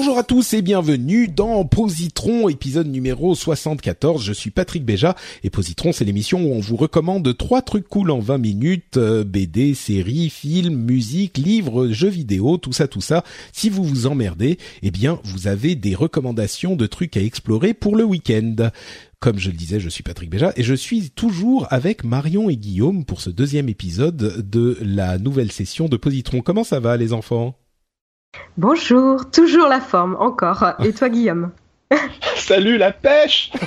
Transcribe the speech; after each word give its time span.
Bonjour 0.00 0.16
à 0.16 0.22
tous 0.22 0.54
et 0.54 0.62
bienvenue 0.62 1.26
dans 1.26 1.64
Positron, 1.64 2.48
épisode 2.48 2.86
numéro 2.86 3.34
74. 3.34 4.22
Je 4.22 4.32
suis 4.32 4.52
Patrick 4.52 4.84
Béja 4.84 5.16
et 5.42 5.50
Positron, 5.50 5.90
c'est 5.90 6.04
l'émission 6.04 6.40
où 6.40 6.52
on 6.52 6.60
vous 6.60 6.76
recommande 6.76 7.36
trois 7.36 7.62
trucs 7.62 7.88
cool 7.88 8.12
en 8.12 8.20
20 8.20 8.38
minutes, 8.38 8.96
euh, 8.96 9.24
BD, 9.24 9.74
séries, 9.74 10.30
films, 10.30 10.76
musique, 10.76 11.36
livres, 11.36 11.88
jeux 11.88 12.10
vidéo, 12.10 12.58
tout 12.58 12.72
ça, 12.72 12.86
tout 12.86 13.00
ça. 13.00 13.24
Si 13.52 13.68
vous 13.68 13.82
vous 13.82 14.06
emmerdez, 14.06 14.58
eh 14.82 14.92
bien, 14.92 15.18
vous 15.24 15.48
avez 15.48 15.74
des 15.74 15.96
recommandations 15.96 16.76
de 16.76 16.86
trucs 16.86 17.16
à 17.16 17.20
explorer 17.20 17.74
pour 17.74 17.96
le 17.96 18.04
week-end. 18.04 18.70
Comme 19.18 19.40
je 19.40 19.50
le 19.50 19.56
disais, 19.56 19.80
je 19.80 19.88
suis 19.88 20.04
Patrick 20.04 20.30
Béja 20.30 20.52
et 20.54 20.62
je 20.62 20.74
suis 20.74 21.10
toujours 21.10 21.66
avec 21.70 22.04
Marion 22.04 22.48
et 22.48 22.56
Guillaume 22.56 23.04
pour 23.04 23.20
ce 23.20 23.30
deuxième 23.30 23.68
épisode 23.68 24.48
de 24.48 24.78
la 24.80 25.18
nouvelle 25.18 25.50
session 25.50 25.88
de 25.88 25.96
Positron. 25.96 26.40
Comment 26.40 26.62
ça 26.62 26.78
va 26.78 26.96
les 26.96 27.12
enfants? 27.12 27.56
Bonjour, 28.56 29.30
toujours 29.30 29.68
la 29.68 29.80
forme, 29.80 30.16
encore. 30.18 30.64
Et 30.84 30.92
toi, 30.92 31.08
Guillaume 31.08 31.52
Salut 32.36 32.76
la 32.76 32.92
pêche 32.92 33.52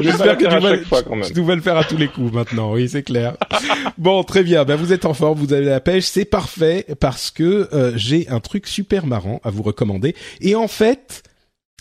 J'espère 0.00 0.36
que 0.38 0.44
tu 0.44 0.46
à 0.46 0.58
vas, 0.60 0.70
chaque 0.70 0.84
fois, 0.84 1.02
quand 1.02 1.16
même. 1.16 1.30
tu 1.30 1.40
vas 1.42 1.54
le 1.54 1.60
faire 1.60 1.76
à 1.76 1.84
tous 1.84 1.96
les 1.96 2.08
coups 2.08 2.32
maintenant, 2.32 2.72
oui 2.72 2.88
c'est 2.88 3.02
clair. 3.02 3.36
bon, 3.98 4.24
très 4.24 4.42
bien, 4.42 4.64
ben, 4.64 4.76
vous 4.76 4.92
êtes 4.92 5.04
en 5.04 5.14
forme, 5.14 5.38
vous 5.38 5.52
avez 5.52 5.66
la 5.66 5.80
pêche, 5.80 6.06
c'est 6.06 6.24
parfait 6.24 6.86
parce 7.00 7.30
que 7.30 7.68
euh, 7.72 7.92
j'ai 7.96 8.28
un 8.28 8.40
truc 8.40 8.66
super 8.66 9.06
marrant 9.06 9.40
à 9.44 9.50
vous 9.50 9.62
recommander. 9.62 10.14
Et 10.40 10.54
en 10.54 10.68
fait, 10.68 11.22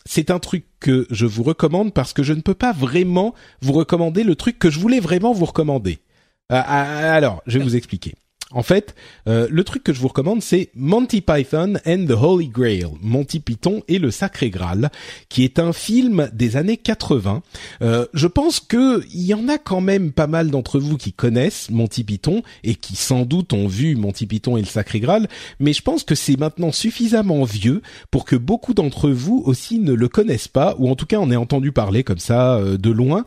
c'est 0.06 0.32
un 0.32 0.40
truc 0.40 0.66
que 0.80 1.08
je 1.10 1.26
vous 1.26 1.44
recommande 1.44 1.94
parce 1.94 2.14
que 2.14 2.24
je 2.24 2.34
ne 2.34 2.42
peux 2.42 2.54
pas 2.56 2.72
vraiment 2.74 3.34
vous 3.62 3.74
recommander 3.74 4.24
le 4.24 4.36
truc 4.36 4.60
que 4.60 4.70
je 4.70 4.80
voulais 4.80 5.00
vraiment 5.00 5.34
vous 5.34 5.46
recommander. 5.46 6.00
Euh, 6.52 6.56
euh, 6.56 7.16
alors, 7.16 7.42
je 7.48 7.58
vais 7.58 7.64
vous 7.64 7.76
expliquer. 7.76 8.16
En 8.52 8.64
fait, 8.64 8.96
euh, 9.28 9.48
le 9.52 9.64
truc 9.66 9.84
que 9.84 9.92
je 9.92 10.00
vous 10.00 10.08
recommande, 10.08 10.42
c'est 10.42 10.70
Monty 10.74 11.20
Python 11.20 11.74
and 11.86 12.06
the 12.08 12.12
Holy 12.12 12.48
Grail, 12.48 12.88
Monty 13.02 13.42
Python 13.42 13.84
et 13.90 14.00
le 14.00 14.10
Sacré 14.10 14.50
Graal, 14.50 14.90
qui 15.28 15.44
est 15.44 15.60
un 15.60 15.74
film 15.74 16.30
des 16.32 16.56
années 16.56 16.78
80. 16.78 17.44
Euh, 17.82 18.06
je 18.14 18.28
pense 18.28 18.62
que 18.62 19.04
il 19.14 19.26
y 19.26 19.34
en 19.34 19.50
a 19.50 19.58
quand 19.58 19.82
même 19.82 20.14
pas 20.14 20.28
mal 20.28 20.50
d'entre 20.50 20.80
vous 20.80 20.96
qui 20.96 21.12
connaissent 21.12 21.70
Monty 21.72 22.06
Python 22.06 22.42
et 22.64 22.76
qui 22.76 22.96
sans 22.96 23.26
doute 23.26 23.52
ont 23.52 23.68
vu 23.68 23.98
Monty 23.98 24.28
Python 24.28 24.56
et 24.56 24.62
le 24.62 24.68
Sacré 24.68 25.02
Graal, 25.02 25.28
mais 25.60 25.74
je 25.74 25.82
pense 25.82 26.06
que 26.06 26.16
c'est 26.16 26.38
maintenant 26.38 26.72
suffisamment 26.72 27.44
vieux 27.44 27.82
pour 28.12 28.24
que 28.24 28.38
beaucoup 28.38 28.74
d'entre 28.74 29.10
vous 29.10 29.44
aussi 29.46 29.80
ne 29.80 29.92
le 29.92 30.08
connaissent 30.08 30.48
pas, 30.48 30.74
ou 30.80 30.90
en 30.90 30.96
tout 30.96 31.06
cas 31.06 31.18
en 31.18 31.30
aient 31.32 31.36
entendu 31.36 31.74
parler 31.74 32.06
comme 32.06 32.18
ça 32.18 32.56
euh, 32.56 32.78
de 32.78 32.92
loin, 32.92 33.26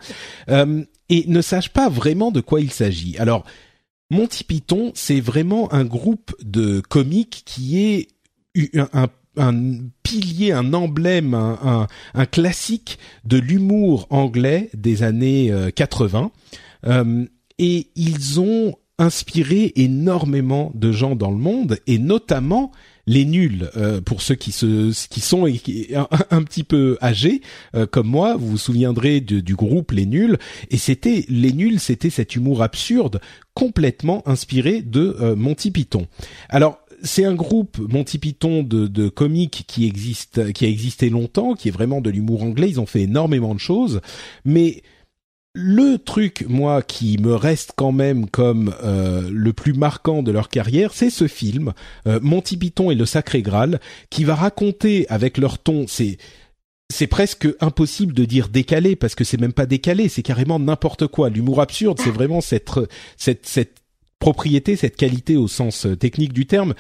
euh, 0.49 0.83
et 1.11 1.25
ne 1.27 1.43
sachent 1.43 1.73
pas 1.73 1.91
vraiment 1.91 2.31
de 2.31 2.41
quoi 2.41 2.61
il 2.61 2.71
s'agit. 2.71 3.19
Alors 3.19 3.45
Monty 4.11 4.45
Python, 4.45 4.93
c'est 4.95 5.21
vraiment 5.21 5.73
un 5.73 5.85
groupe 5.85 6.35
de 6.43 6.81
comiques 6.81 7.43
qui 7.47 7.79
est 7.79 8.09
un, 9.37 9.63
pilier, 10.03 10.53
un 10.53 10.75
emblème, 10.75 11.35
un, 11.35 11.87
classique 12.27 12.99
de 13.25 13.39
l'humour 13.39 14.07
anglais 14.11 14.71
des 14.75 15.03
années 15.05 15.53
euh, 15.53 15.71
80. 15.71 16.33
Euh, 16.87 17.25
et 17.59 17.89
ils 17.95 18.41
ont 18.41 18.75
inspiré 18.99 19.73
énormément 19.77 20.73
de 20.75 20.93
gens 20.93 21.15
dans 21.15 21.31
le 21.31 21.37
monde, 21.37 21.79
et 21.87 21.99
notamment 21.99 22.73
les 23.11 23.25
nuls. 23.25 23.69
Euh, 23.77 24.01
pour 24.01 24.23
ceux 24.23 24.37
qui 24.37 24.53
sont 24.53 25.47
un, 26.31 26.43
petit 26.45 26.63
peu 26.63 26.97
âgés, 27.03 27.43
euh, 27.75 27.85
comme 27.85 28.07
moi, 28.07 28.37
vous 28.37 28.51
vous 28.51 28.59
souviendrez 28.59 29.21
du 29.21 29.57
groupe 29.57 29.91
Les 29.91 30.07
Nuls. 30.07 30.39
Et 30.71 30.79
c'était 30.79 31.25
les 31.29 31.53
nuls, 31.53 31.81
c'était 31.81 32.09
cet 32.09 32.37
humour 32.37 32.63
absurde 32.63 33.21
complètement 33.53 34.23
inspiré 34.27 34.81
de 34.81 35.17
euh, 35.21 35.35
Monty 35.35 35.73
Python. 35.73 36.07
Alors 36.49 36.79
c'est 37.03 37.25
un 37.25 37.35
groupe 37.35 37.79
Monty 37.79 38.19
Python 38.19 38.63
de, 38.63 38.87
de 38.87 39.09
comiques 39.09 39.65
qui 39.67 39.87
existe, 39.87 40.53
qui 40.53 40.65
a 40.65 40.69
existé 40.69 41.11
longtemps, 41.11 41.55
qui 41.55 41.69
est 41.69 41.73
vraiment 41.73 42.01
de 42.01 42.11
l'humour 42.11 42.45
anglais. 42.45 42.69
Ils 42.69 42.81
ont 42.81 42.87
fait 42.87 43.03
énormément 43.03 43.55
de 43.55 43.61
choses, 43.61 44.01
mais 44.45 44.83
le 45.55 45.97
truc, 45.97 46.45
moi, 46.49 46.81
qui 46.83 47.19
me 47.19 47.35
reste 47.35 47.73
quand 47.77 47.93
même 47.93 48.29
comme 48.29 48.73
euh, 48.85 49.29
le 49.33 49.53
plus 49.53 49.73
marquant 49.73 50.23
de 50.23 50.31
leur 50.31 50.49
carrière, 50.49 50.93
c'est 50.95 51.11
ce 51.11 51.27
film, 51.27 51.73
euh, 52.07 52.21
Monty 52.23 52.57
Python 52.57 52.91
et 52.91 52.95
le 52.95 53.05
Sacré 53.05 53.43
Graal, 53.43 53.81
qui 54.11 54.23
va 54.23 54.37
raconter 54.37 55.07
avec 55.09 55.39
leur 55.39 55.59
ton, 55.59 55.87
c'est 55.89 57.07
presque 57.09 57.49
impossible 57.61 58.13
de 58.13 58.25
dire 58.25 58.49
décalé 58.49 58.95
parce 58.95 59.17
que 59.17 59.25
c'est 59.25 59.41
même 59.41 59.53
pas 59.53 59.67
décalé, 59.67 60.09
c'est 60.09 60.23
carrément 60.23 60.61
n'importe 60.61 61.09
quoi. 61.09 61.31
L'humour 61.31 61.61
absurde, 61.61 61.99
c'est 62.03 62.11
vraiment 62.11 62.41
cette 62.41 62.71
cette 63.17 63.47
cette 63.47 63.79
propriété, 64.21 64.77
cette 64.77 64.97
qualité 64.97 65.37
au 65.37 65.49
sens 65.49 65.87
euh, 65.87 65.97
technique 65.97 66.33
du 66.33 66.47
terme 66.47 66.75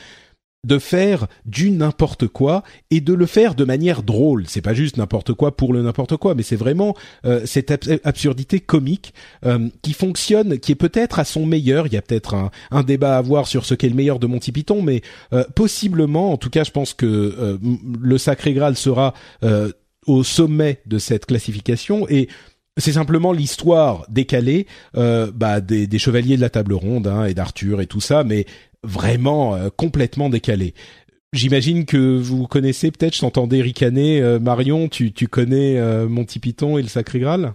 de 0.66 0.78
faire 0.78 1.26
du 1.46 1.70
n'importe 1.70 2.26
quoi 2.26 2.62
et 2.90 3.00
de 3.00 3.14
le 3.14 3.26
faire 3.26 3.54
de 3.54 3.64
manière 3.64 4.02
drôle. 4.02 4.44
C'est 4.46 4.60
pas 4.60 4.74
juste 4.74 4.98
n'importe 4.98 5.32
quoi 5.32 5.56
pour 5.56 5.72
le 5.72 5.82
n'importe 5.82 6.16
quoi, 6.16 6.34
mais 6.34 6.42
c'est 6.42 6.56
vraiment 6.56 6.94
euh, 7.24 7.42
cette 7.46 7.70
abs- 7.70 8.00
absurdité 8.04 8.60
comique 8.60 9.14
euh, 9.46 9.68
qui 9.82 9.94
fonctionne, 9.94 10.58
qui 10.58 10.72
est 10.72 10.76
peut-être 10.76 11.18
à 11.18 11.24
son 11.24 11.46
meilleur. 11.46 11.86
Il 11.86 11.94
y 11.94 11.96
a 11.96 12.02
peut-être 12.02 12.34
un, 12.34 12.50
un 12.70 12.82
débat 12.82 13.14
à 13.14 13.18
avoir 13.18 13.46
sur 13.46 13.64
ce 13.64 13.74
qu'est 13.74 13.88
le 13.88 13.94
meilleur 13.94 14.18
de 14.18 14.26
Monty 14.26 14.52
Python, 14.52 14.82
mais 14.82 15.00
euh, 15.32 15.44
possiblement, 15.54 16.32
en 16.32 16.36
tout 16.36 16.50
cas, 16.50 16.64
je 16.64 16.70
pense 16.70 16.92
que 16.92 17.06
euh, 17.06 17.58
le 18.00 18.18
Sacré 18.18 18.52
Graal 18.52 18.76
sera 18.76 19.14
euh, 19.42 19.72
au 20.06 20.24
sommet 20.24 20.80
de 20.86 20.98
cette 20.98 21.26
classification 21.26 22.06
et 22.08 22.28
c'est 22.76 22.92
simplement 22.92 23.32
l'histoire 23.32 24.06
décalée 24.08 24.66
euh, 24.96 25.30
bah, 25.34 25.60
des, 25.60 25.98
chevaliers 25.98 26.36
de 26.36 26.40
la 26.40 26.50
table 26.50 26.74
ronde 26.74 27.06
hein, 27.06 27.24
et 27.24 27.34
d'Arthur 27.34 27.80
et 27.80 27.86
tout 27.86 28.00
ça, 28.00 28.24
mais 28.24 28.46
vraiment 28.82 29.54
euh, 29.54 29.68
complètement 29.74 30.28
décalée. 30.28 30.74
J'imagine 31.32 31.86
que 31.86 32.18
vous 32.18 32.48
connaissez 32.48 32.90
peut-être, 32.90 33.14
je 33.14 33.20
t'entendais 33.20 33.62
ricaner, 33.62 34.20
euh, 34.20 34.40
Marion, 34.40 34.88
tu, 34.88 35.12
tu 35.12 35.28
connais 35.28 35.78
euh, 35.78 36.08
Monty 36.08 36.40
Python 36.40 36.76
et 36.76 36.82
le 36.82 36.88
Sacré 36.88 37.20
Graal? 37.20 37.54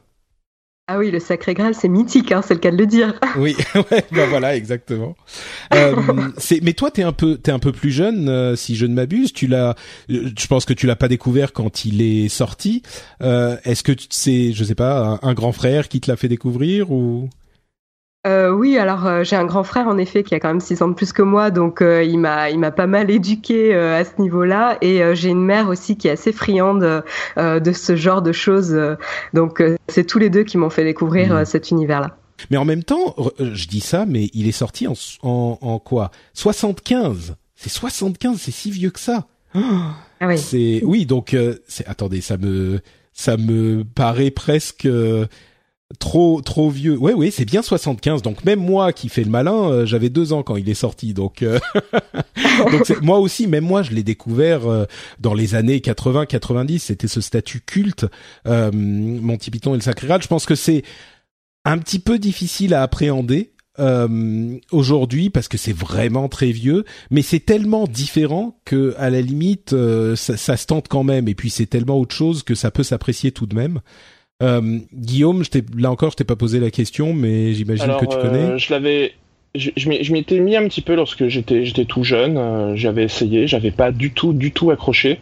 Ah 0.88 1.00
oui, 1.00 1.10
le 1.10 1.20
Sacré 1.20 1.56
Graal, 1.56 1.74
c'est 1.74 1.88
mythique, 1.88 2.32
hein, 2.32 2.44
c'est 2.44 2.54
le 2.54 2.60
cas 2.60 2.70
de 2.70 2.78
le 2.78 2.86
dire. 2.86 3.20
Oui, 3.38 3.56
ouais, 3.76 4.06
bah 4.12 4.28
voilà, 4.28 4.56
exactement. 4.56 5.16
Euh, 5.74 5.96
mais 6.62 6.74
toi, 6.74 6.92
t'es 6.92 7.02
un 7.02 7.12
peu, 7.12 7.38
t'es 7.38 7.52
un 7.52 7.58
peu 7.58 7.72
plus 7.72 7.92
jeune, 7.92 8.30
euh, 8.30 8.56
si 8.56 8.76
je 8.76 8.86
ne 8.86 8.94
m'abuse. 8.94 9.34
Tu 9.34 9.48
l'as, 9.48 9.76
euh, 10.12 10.30
je 10.38 10.48
pense 10.48 10.64
que 10.64 10.74
tu 10.74 10.86
l'as 10.86 10.96
pas 10.96 11.08
découvert 11.08 11.54
quand 11.54 11.86
il 11.86 12.04
est 12.04 12.30
sorti. 12.30 12.84
Est-ce 13.20 13.82
que 13.82 13.94
c'est, 14.10 14.54
je 14.54 14.64
sais 14.64 14.76
pas, 14.76 15.20
un 15.24 15.34
grand 15.34 15.52
frère 15.52 15.88
qui 15.88 16.02
te 16.02 16.10
l'a 16.10 16.18
fait 16.18 16.28
découvrir 16.28 16.92
ou? 16.92 17.30
Euh, 18.26 18.50
oui, 18.50 18.78
alors 18.78 19.06
euh, 19.06 19.24
j'ai 19.24 19.36
un 19.36 19.46
grand 19.46 19.64
frère 19.64 19.88
en 19.88 19.98
effet 19.98 20.24
qui 20.24 20.34
a 20.34 20.40
quand 20.40 20.48
même 20.48 20.60
6 20.60 20.82
ans 20.82 20.88
de 20.88 20.94
plus 20.96 21.14
que 21.14 21.22
moi, 21.22 21.52
donc 21.52 21.82
euh, 21.82 22.04
il 22.04 22.18
m'a 22.18 22.50
il 22.50 22.58
m'a 22.58 22.72
pas 22.72 22.88
mal 22.88 23.12
éduqué 23.12 23.76
euh, 23.76 24.00
à 24.00 24.04
ce 24.04 24.20
niveau-là, 24.20 24.78
et 24.82 25.04
euh, 25.04 25.14
j'ai 25.14 25.30
une 25.30 25.46
mère 25.46 25.70
aussi 25.70 25.96
qui 25.96 26.08
est 26.08 26.12
assez 26.12 26.32
friande 26.32 27.04
euh, 27.38 27.60
de 27.60 27.72
ce 27.72 27.96
genre 27.96 28.22
de 28.24 28.32
choses, 28.32 28.76
donc 29.34 29.62
euh, 29.62 29.76
c'est 29.88 30.06
tous 30.06 30.18
les 30.18 30.30
deux 30.32 30.44
qui 30.44 30.58
m'ont 30.58 30.72
fait 30.72 30.84
découvrir 30.84 31.36
euh, 31.36 31.46
cet 31.46 31.70
univers-là. 31.70 32.18
Mais 32.50 32.58
en 32.58 32.66
même 32.66 32.84
temps, 32.84 33.16
je 33.40 33.68
dis 33.68 33.80
ça, 33.80 34.06
mais 34.06 34.30
il 34.34 34.48
est 34.48 34.52
sorti 34.52 34.88
en, 34.88 34.94
en, 35.24 35.58
en 35.62 35.80
quoi? 35.80 36.12
75. 36.34 37.36
C'est 37.56 37.70
75, 37.70 38.38
c'est 38.40 38.52
si 38.52 38.72
vieux 38.72 38.90
que 38.90 39.00
ça. 39.00 39.28
Ah 39.54 39.94
oui. 40.28 40.38
C'est 40.38 40.82
oui, 40.84 41.06
donc 41.06 41.34
euh, 41.34 41.56
c'est 41.68 41.88
attendez, 41.88 42.22
ça 42.22 42.38
me 42.38 42.82
ça 43.14 43.38
me 43.38 43.84
paraît 43.84 44.32
presque 44.32 44.86
euh, 44.86 45.28
trop 46.00 46.42
trop 46.42 46.70
vieux. 46.70 46.98
Ouais, 46.98 47.14
oui, 47.14 47.32
c'est 47.32 47.46
bien 47.46 47.62
75. 47.62 48.22
Donc 48.22 48.44
même 48.44 48.60
moi 48.60 48.94
qui 48.94 49.10
fais 49.10 49.24
le 49.24 49.30
malin, 49.30 49.70
euh, 49.70 49.86
j'avais 49.86 50.10
deux 50.10 50.34
ans 50.34 50.44
quand 50.44 50.56
il 50.56 50.68
est 50.70 50.74
sorti. 50.74 51.14
Donc, 51.14 51.44
euh, 51.44 51.60
donc 52.72 53.02
moi 53.02 53.20
aussi, 53.20 53.48
même 53.48 53.66
moi, 53.66 53.84
je 53.84 53.92
l'ai 53.92 54.04
découvert 54.04 54.68
euh, 54.68 54.86
dans 55.20 55.34
les 55.34 55.56
années 55.56 55.80
80-90. 55.80 56.80
C'était 56.80 57.08
ce 57.08 57.22
statut 57.22 57.62
culte, 57.62 58.06
Monty 58.46 59.52
Python 59.52 59.74
et 59.74 59.78
le 59.78 59.82
Sacré 59.82 60.08
Graal. 60.08 60.22
Je 60.22 60.28
pense 60.28 60.46
que 60.46 60.56
c'est 60.56 60.84
un 61.66 61.78
petit 61.78 62.00
peu 62.00 62.20
difficile 62.20 62.74
à 62.74 62.82
appréhender. 62.82 63.52
aujourd'hui 64.72 65.30
parce 65.30 65.50
que 65.50 65.58
c'est 65.58 65.76
vraiment 65.76 66.30
très 66.30 66.54
vieux 66.54 66.86
mais 67.12 67.22
c'est 67.22 67.42
tellement 67.42 67.88
différent 67.88 68.58
que 68.64 68.96
à 68.98 69.10
la 69.10 69.20
limite 69.20 69.76
ça, 70.16 70.38
ça 70.38 70.56
se 70.56 70.66
tente 70.66 70.88
quand 70.88 71.04
même 71.04 71.28
et 71.28 71.36
puis 71.36 71.50
c'est 71.50 71.66
tellement 71.66 72.00
autre 72.00 72.16
chose 72.16 72.42
que 72.44 72.56
ça 72.56 72.72
peut 72.72 72.84
s'apprécier 72.84 73.34
tout 73.34 73.48
de 73.48 73.54
même 73.54 73.82
euh, 74.44 74.80
Guillaume, 74.94 75.44
je 75.44 75.82
là 75.82 75.92
encore, 75.92 76.12
je 76.12 76.18
t'ai 76.18 76.24
pas 76.24 76.36
posé 76.36 76.60
la 76.60 76.72
question, 76.72 77.14
mais 77.14 77.54
j'imagine 77.54 77.94
que 78.00 78.06
tu 78.06 78.18
connais. 78.18 78.52
Euh, 78.52 78.58
je 78.58 78.74
l'avais, 78.74 79.14
je, 79.56 79.72
je 79.76 80.12
m'étais 80.14 80.40
mis 80.40 80.56
un 80.56 80.68
petit 80.68 80.82
peu 80.82 80.96
lorsque 80.96 81.28
j'étais, 81.28 81.66
j'étais 81.66 81.86
tout 81.86 82.04
jeune. 82.04 82.38
Euh, 82.38 82.76
j'avais 82.76 83.04
essayé, 83.04 83.48
j'avais 83.48 83.72
pas 83.72 83.92
du 83.92 84.12
tout, 84.12 84.34
du 84.34 84.52
tout 84.52 84.72
accroché. 84.72 85.20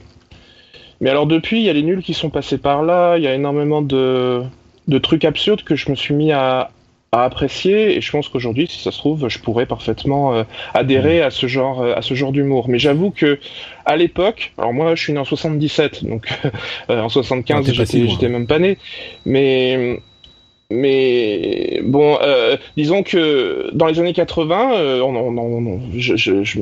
Mais 1.01 1.09
alors 1.09 1.27
depuis, 1.27 1.59
il 1.59 1.63
y 1.63 1.69
a 1.69 1.73
les 1.73 1.83
nuls 1.83 2.01
qui 2.01 2.13
sont 2.13 2.29
passés 2.29 2.57
par 2.57 2.83
là. 2.83 3.17
Il 3.17 3.23
y 3.23 3.27
a 3.27 3.35
énormément 3.35 3.81
de, 3.81 4.41
de 4.87 4.97
trucs 4.97 5.25
absurdes 5.25 5.63
que 5.63 5.75
je 5.75 5.91
me 5.91 5.95
suis 5.95 6.13
mis 6.13 6.31
à, 6.31 6.71
à 7.13 7.23
apprécier 7.23 7.95
et 7.95 8.01
je 8.01 8.11
pense 8.11 8.27
qu'aujourd'hui 8.27 8.67
si 8.67 8.81
ça 8.81 8.91
se 8.91 8.97
trouve 8.97 9.29
je 9.29 9.37
pourrais 9.37 9.67
parfaitement 9.67 10.33
euh, 10.33 10.43
adhérer 10.73 11.21
à 11.21 11.29
ce 11.29 11.45
genre 11.45 11.81
euh, 11.81 11.93
à 11.95 12.01
ce 12.01 12.15
genre 12.15 12.31
d'humour 12.31 12.67
mais 12.69 12.79
j'avoue 12.79 13.11
que 13.11 13.39
à 13.85 13.95
l'époque 13.95 14.53
alors 14.57 14.73
moi 14.73 14.95
je 14.95 15.03
suis 15.03 15.13
né 15.13 15.19
en 15.19 15.25
77 15.25 16.05
donc 16.05 16.27
euh, 16.89 17.01
en 17.01 17.09
75 17.09 17.71
j'étais 17.71 18.07
j'étais 18.07 18.29
même 18.29 18.47
pas 18.47 18.59
né 18.59 18.77
mais 19.25 19.99
mais 20.71 21.81
bon, 21.83 22.17
disons 22.75 23.03
que 23.03 23.69
dans 23.73 23.85
les 23.85 23.99
années 23.99 24.13
80, 24.13 25.01
on, 25.03 25.79
je, 25.95 26.15
je, 26.15 26.43
je 26.43 26.59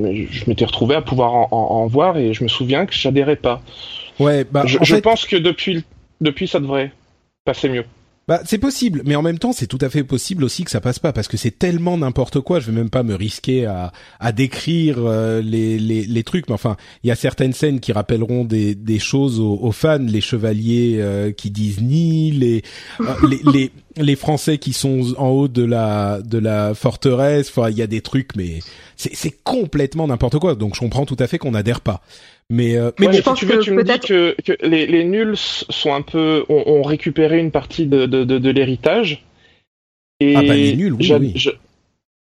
m'étais 0.47 0.65
retrouvé 0.65 0.95
à 0.95 1.01
pouvoir 1.01 1.33
en, 1.33 1.47
en, 1.53 1.87
voir 1.87 2.17
et 2.17 2.33
je 2.33 2.43
me 2.43 2.49
souviens 2.49 2.85
que 2.85 2.93
j'adhérais 2.93 3.37
pas. 3.37 3.61
Ouais, 4.19 4.43
bah, 4.43 4.63
je, 4.65 4.79
je 4.81 4.95
pense 4.97 5.25
que 5.25 5.37
depuis, 5.37 5.85
depuis 6.19 6.49
ça 6.49 6.59
devrait 6.59 6.91
passer 7.45 7.69
mieux. 7.69 7.85
Bah, 8.31 8.39
c'est 8.45 8.59
possible, 8.59 9.01
mais 9.05 9.17
en 9.17 9.21
même 9.21 9.39
temps, 9.39 9.51
c'est 9.51 9.67
tout 9.67 9.77
à 9.81 9.89
fait 9.89 10.05
possible 10.05 10.45
aussi 10.45 10.63
que 10.63 10.71
ça 10.71 10.79
passe 10.79 10.99
pas, 10.99 11.11
parce 11.11 11.27
que 11.27 11.35
c'est 11.35 11.51
tellement 11.51 11.97
n'importe 11.97 12.39
quoi. 12.39 12.61
Je 12.61 12.67
vais 12.67 12.77
même 12.77 12.89
pas 12.89 13.03
me 13.03 13.13
risquer 13.13 13.65
à, 13.65 13.91
à 14.21 14.31
décrire 14.31 14.99
euh, 14.99 15.41
les, 15.41 15.77
les, 15.77 16.05
les, 16.05 16.23
trucs, 16.23 16.47
mais 16.47 16.53
enfin, 16.53 16.77
il 17.03 17.09
y 17.09 17.11
a 17.11 17.15
certaines 17.15 17.51
scènes 17.51 17.81
qui 17.81 17.91
rappelleront 17.91 18.45
des, 18.45 18.73
des 18.73 18.99
choses 18.99 19.41
aux, 19.41 19.73
fans, 19.73 19.97
les 19.99 20.21
chevaliers 20.21 20.99
euh, 21.01 21.33
qui 21.33 21.51
disent 21.51 21.81
ni, 21.81 22.31
les, 22.31 22.63
euh, 23.01 23.13
les, 23.27 23.41
les, 23.51 23.71
les 23.97 24.15
Français 24.15 24.57
qui 24.57 24.73
sont 24.73 25.13
en 25.17 25.29
haut 25.29 25.47
de 25.47 25.63
la 25.63 26.21
de 26.21 26.37
la 26.37 26.73
forteresse. 26.73 27.49
Enfin, 27.49 27.69
il 27.69 27.77
y 27.77 27.81
a 27.81 27.87
des 27.87 28.01
trucs, 28.01 28.35
mais 28.35 28.59
c'est, 28.95 29.15
c'est 29.15 29.35
complètement 29.43 30.07
n'importe 30.07 30.39
quoi. 30.39 30.55
Donc, 30.55 30.75
je 30.75 30.79
comprends 30.79 31.05
tout 31.05 31.17
à 31.19 31.27
fait 31.27 31.37
qu'on 31.37 31.51
n'adhère 31.51 31.81
pas. 31.81 32.01
Mais, 32.49 32.75
euh, 32.75 32.91
mais 32.99 33.13
je 33.13 33.21
pense 33.21 33.39
tu 33.39 33.45
veux, 33.45 33.57
que 33.57 33.63
tu 33.63 33.71
me 33.71 33.83
dis 33.83 33.99
que, 33.99 34.35
que 34.43 34.53
les, 34.65 34.85
les, 34.85 35.05
nuls 35.05 35.37
sont 35.37 35.93
un 35.93 36.01
peu 36.01 36.43
ont, 36.49 36.81
récupéré 36.81 37.39
une 37.39 37.51
partie 37.51 37.85
de, 37.85 38.05
de, 38.05 38.25
de, 38.25 38.49
l'héritage. 38.49 39.25
Et 40.19 40.35
ah 40.35 40.41
bah 40.41 40.55
les 40.55 40.75
nuls, 40.75 40.93
oui. 40.93 41.13
oui. 41.17 41.47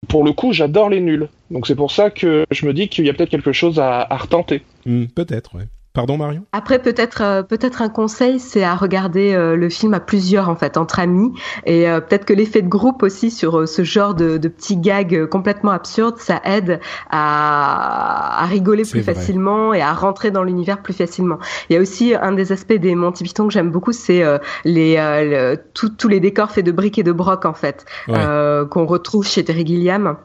pour 0.07 0.23
le 0.23 0.31
coup, 0.31 0.53
j'adore 0.53 0.89
les 0.89 1.01
nuls. 1.01 1.27
Donc 1.49 1.65
c'est 1.65 1.75
pour 1.75 1.91
ça 1.91 2.11
que 2.11 2.45
je 2.51 2.65
me 2.67 2.73
dis 2.73 2.87
qu'il 2.87 3.05
y 3.05 3.09
a 3.09 3.13
peut-être 3.13 3.31
quelque 3.31 3.51
chose 3.51 3.79
à, 3.79 4.01
à 4.01 4.17
retenter. 4.17 4.61
Hmm, 4.85 5.05
peut-être, 5.05 5.55
ouais. 5.55 5.65
Pardon 5.93 6.17
Marion? 6.17 6.45
Après 6.53 6.79
peut-être 6.79 7.21
euh, 7.21 7.43
peut-être 7.43 7.81
un 7.81 7.89
conseil 7.89 8.39
c'est 8.39 8.63
à 8.63 8.75
regarder 8.75 9.33
euh, 9.33 9.57
le 9.57 9.67
film 9.67 9.93
à 9.93 9.99
plusieurs 9.99 10.47
en 10.47 10.55
fait 10.55 10.77
entre 10.77 10.99
amis 10.99 11.33
et 11.65 11.89
euh, 11.89 11.99
peut-être 11.99 12.23
que 12.23 12.31
l'effet 12.31 12.61
de 12.61 12.69
groupe 12.69 13.03
aussi 13.03 13.29
sur 13.29 13.67
ce 13.67 13.83
genre 13.83 14.15
de, 14.15 14.37
de, 14.37 14.47
petits 14.47 14.77
gags 14.77 15.25
complètement 15.25 15.71
absurdes 15.71 16.17
ça 16.17 16.39
aide 16.45 16.79
à, 17.09 18.41
à 18.41 18.45
rigoler 18.45 18.83
plus 18.83 19.03
facilement 19.03 19.73
et 19.73 19.81
à 19.81 19.91
rentrer 19.91 20.31
dans 20.31 20.43
l'univers 20.43 20.81
plus 20.81 20.93
facilement. 20.93 21.39
Il 21.69 21.73
y 21.73 21.77
a 21.77 21.81
aussi 21.81 22.15
un 22.15 22.31
des 22.31 22.53
aspects 22.53 22.71
des 22.71 22.95
Monty 22.95 23.25
Python 23.25 23.47
que 23.47 23.53
j'aime 23.53 23.69
beaucoup 23.69 23.91
c'est 23.91 24.23
les 24.63 25.57
tous 25.73 26.07
les 26.07 26.21
décors 26.21 26.51
faits 26.51 26.65
de 26.65 26.71
briques 26.71 26.99
et 26.99 27.03
de 27.03 27.11
broc 27.11 27.45
en 27.45 27.53
fait 27.53 27.85
qu'on 28.07 28.85
retrouve 28.85 29.27
chez 29.27 29.43
Terry 29.43 29.65
Gilliam 29.65 30.15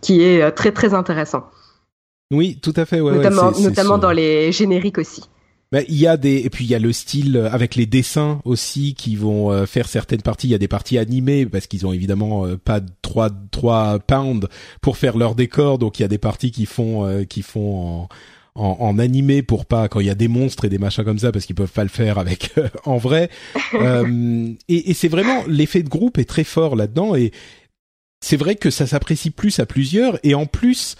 qui 0.00 0.22
est 0.22 0.50
très 0.52 0.72
très 0.72 0.94
intéressant. 0.94 1.44
Oui, 2.32 2.58
tout 2.60 2.74
à 2.76 2.84
fait. 2.84 3.00
Ouais, 3.00 3.14
notamment, 3.14 3.52
notamment 3.52 3.98
dans 3.98 4.12
les 4.12 4.52
génériques 4.52 4.98
aussi. 4.98 5.22
Bah, 5.72 5.80
il 5.88 5.96
y 5.96 6.06
a 6.06 6.16
des 6.16 6.44
et 6.44 6.50
puis 6.50 6.64
il 6.64 6.70
y 6.70 6.76
a 6.76 6.78
le 6.78 6.92
style 6.92 7.36
euh, 7.36 7.50
avec 7.50 7.74
les 7.74 7.86
dessins 7.86 8.40
aussi 8.44 8.94
qui 8.94 9.16
vont 9.16 9.50
euh, 9.50 9.66
faire 9.66 9.88
certaines 9.88 10.22
parties. 10.22 10.46
Il 10.46 10.52
y 10.52 10.54
a 10.54 10.58
des 10.58 10.68
parties 10.68 10.96
animées 10.96 11.44
parce 11.44 11.66
qu'ils 11.66 11.86
ont 11.86 11.92
évidemment 11.92 12.46
euh, 12.46 12.56
pas 12.56 12.80
trois 13.02 13.30
trois 13.50 13.98
pounds 13.98 14.48
pour 14.80 14.96
faire 14.96 15.16
leur 15.16 15.34
décor, 15.34 15.78
donc 15.78 15.98
il 15.98 16.02
y 16.02 16.04
a 16.04 16.08
des 16.08 16.18
parties 16.18 16.52
qui 16.52 16.66
font 16.66 17.24
qui 17.28 17.42
font 17.42 18.08
en, 18.54 18.64
en, 18.64 18.76
en, 18.78 18.98
animé 19.00 19.42
pour 19.42 19.66
pas 19.66 19.88
quand 19.88 19.98
il 19.98 20.06
y 20.06 20.10
a 20.10 20.14
des 20.14 20.28
monstres 20.28 20.66
et 20.66 20.68
des 20.68 20.78
machins 20.78 21.04
comme 21.04 21.18
ça 21.18 21.32
parce 21.32 21.46
qu'ils 21.46 21.56
peuvent 21.56 21.72
pas 21.72 21.82
le 21.82 21.90
faire 21.90 22.18
avec 22.18 22.54
en 22.84 22.96
vrai. 22.96 23.28
et, 24.68 24.90
et 24.90 24.94
c'est 24.94 25.08
vraiment 25.08 25.42
l'effet 25.48 25.82
de 25.82 25.88
groupe 25.88 26.18
est 26.18 26.28
très 26.28 26.44
fort 26.44 26.76
là-dedans 26.76 27.16
et 27.16 27.32
c'est 28.20 28.36
vrai 28.36 28.54
que 28.54 28.70
ça 28.70 28.86
s'apprécie 28.86 29.30
plus 29.30 29.58
à 29.58 29.66
plusieurs 29.66 30.20
et 30.22 30.36
en 30.36 30.46
plus 30.46 30.96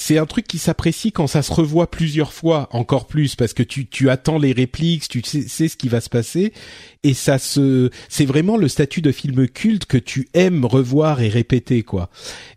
c'est 0.00 0.16
un 0.16 0.24
truc 0.24 0.46
qui 0.46 0.56
s'apprécie 0.56 1.12
quand 1.12 1.26
ça 1.26 1.42
se 1.42 1.52
revoit 1.52 1.90
plusieurs 1.90 2.32
fois, 2.32 2.70
encore 2.72 3.06
plus, 3.06 3.36
parce 3.36 3.52
que 3.52 3.62
tu, 3.62 3.86
tu 3.86 4.08
attends 4.08 4.38
les 4.38 4.52
répliques, 4.52 5.06
tu 5.08 5.20
sais, 5.22 5.68
ce 5.68 5.76
qui 5.76 5.88
va 5.90 6.00
se 6.00 6.08
passer, 6.08 6.54
et 7.02 7.12
ça 7.12 7.38
se, 7.38 7.90
c'est 8.08 8.24
vraiment 8.24 8.56
le 8.56 8.66
statut 8.68 9.02
de 9.02 9.12
film 9.12 9.46
culte 9.46 9.84
que 9.84 9.98
tu 9.98 10.30
aimes 10.32 10.64
revoir 10.64 11.20
et 11.20 11.28
répéter, 11.28 11.82
quoi. 11.82 12.08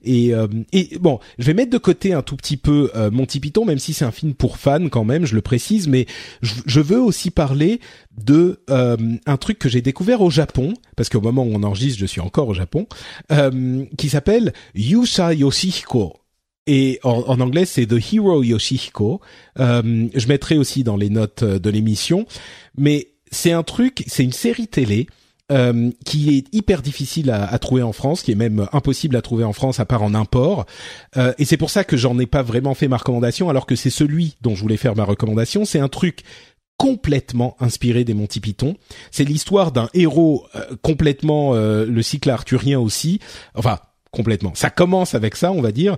Et, 0.06 0.34
euh, 0.34 0.48
et 0.72 0.98
bon, 1.02 1.20
je 1.38 1.46
vais 1.48 1.54
mettre 1.54 1.72
de 1.72 1.78
côté 1.78 2.14
un 2.14 2.22
tout 2.22 2.38
petit 2.38 2.56
peu 2.56 2.90
euh, 2.96 3.12
Monty 3.12 3.42
Python, 3.42 3.66
même 3.66 3.80
si 3.80 3.92
c'est 3.92 4.06
un 4.06 4.14
film 4.14 4.34
pour 4.34 4.58
fans 4.58 4.88
quand 4.88 5.04
même, 5.04 5.26
je 5.26 5.36
le 5.36 5.42
précise, 5.42 5.90
mais 5.90 6.06
je, 6.42 6.80
veux 6.80 7.02
aussi 7.02 7.30
parler 7.30 7.82
de 8.18 8.62
euh, 8.70 8.96
un 9.26 9.38
truc 9.38 9.60
que 9.60 9.68
j'ai 9.68 9.82
découvert 9.82 10.22
au 10.22 10.30
Japon, 10.30 10.74
parce 10.96 11.10
qu'au 11.10 11.22
moment 11.22 11.44
où 11.44 11.52
on 11.54 11.64
enregistre, 11.64 12.00
je 12.00 12.06
suis 12.06 12.22
encore 12.22 12.48
au 12.48 12.54
Japon, 12.54 12.88
euh, 13.34 13.84
qui 13.98 14.08
s'appelle 14.08 14.54
Yusha 14.76 15.34
Yoshihiko 15.34 16.23
et 16.68 17.00
en, 17.04 17.40
anglais, 17.40 17.66
c'est 17.66 17.86
The 17.86 18.14
Hero 18.14 18.42
Yoshihiko. 18.44 19.22
Euh, 19.60 20.08
je 20.14 20.28
mettrai 20.28 20.58
aussi 20.58 20.84
dans 20.84 20.96
les 20.96 21.10
notes 21.10 21.44
euh, 21.44 21.60
de 21.60 21.70
l'émission. 21.70 22.26
Mais 22.78 23.10
c'est 23.32 23.52
un 23.52 23.64
truc, 23.64 24.04
c'est 24.08 24.24
une 24.24 24.32
série 24.32 24.68
télé 24.68 25.08
euh, 25.52 25.92
qui 26.06 26.38
est 26.38 26.46
hyper 26.56 26.82
difficile 26.82 27.30
à, 27.30 27.44
à, 27.46 27.60
trouver 27.60 27.84
en 27.84 27.92
France, 27.92 28.24
qui 28.24 28.32
est 28.32 28.36
même 28.36 28.66
impossible 28.72 29.18
à 29.18 29.22
trouver 29.22 29.44
en 29.44 29.52
France 29.52 29.80
à 29.82 29.86
part 29.86 30.02
en 30.02 30.14
import. 30.14 30.66
Euh, 31.18 31.34
et 31.38 31.44
c'est 31.44 31.58
pour 31.58 31.70
ça 31.70 31.84
que 31.84 31.98
j'en 31.98 32.18
ai 32.18 32.26
pas 32.26 32.44
vraiment 32.44 32.74
fait 32.74 32.88
ma 32.88 32.96
recommandation, 32.96 33.50
alors 33.50 33.66
que 33.66 33.76
c'est 33.76 33.90
celui 33.90 34.38
dont 34.42 34.56
je 34.56 34.62
voulais 34.62 34.78
faire 34.78 34.96
ma 34.96 35.04
recommandation. 35.04 35.66
C'est 35.66 35.80
un 35.80 35.90
truc 35.90 36.22
complètement 36.78 37.58
inspiré 37.60 38.06
des 38.06 38.14
Monty 38.14 38.40
Python. 38.40 38.78
C'est 39.12 39.26
l'histoire 39.26 39.74
d'un 39.74 39.90
héros 39.94 40.48
euh, 40.56 40.78
complètement 40.82 41.54
le 41.54 42.02
cycle 42.02 42.30
arthurien 42.30 42.80
aussi. 42.80 43.20
Enfin, 43.54 43.80
complètement. 44.12 44.54
Ça 44.56 44.70
commence 44.70 45.14
avec 45.14 45.36
ça, 45.36 45.52
on 45.52 45.62
va 45.62 45.74
dire, 45.74 45.98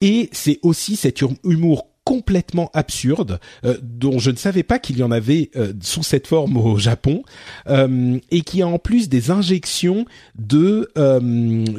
et 0.00 0.28
c'est 0.32 0.58
aussi 0.62 0.96
cet 0.96 1.22
humour 1.44 1.87
complètement 2.08 2.70
absurde 2.72 3.38
euh, 3.66 3.76
dont 3.82 4.18
je 4.18 4.30
ne 4.30 4.36
savais 4.36 4.62
pas 4.62 4.78
qu'il 4.78 4.96
y 4.96 5.02
en 5.02 5.10
avait 5.10 5.50
euh, 5.56 5.74
sous 5.82 6.02
cette 6.02 6.26
forme 6.26 6.56
au 6.56 6.78
Japon 6.78 7.22
euh, 7.68 8.16
et 8.30 8.40
qui 8.40 8.62
a 8.62 8.66
en 8.66 8.78
plus 8.78 9.10
des 9.10 9.30
injections 9.30 10.06
de 10.38 10.88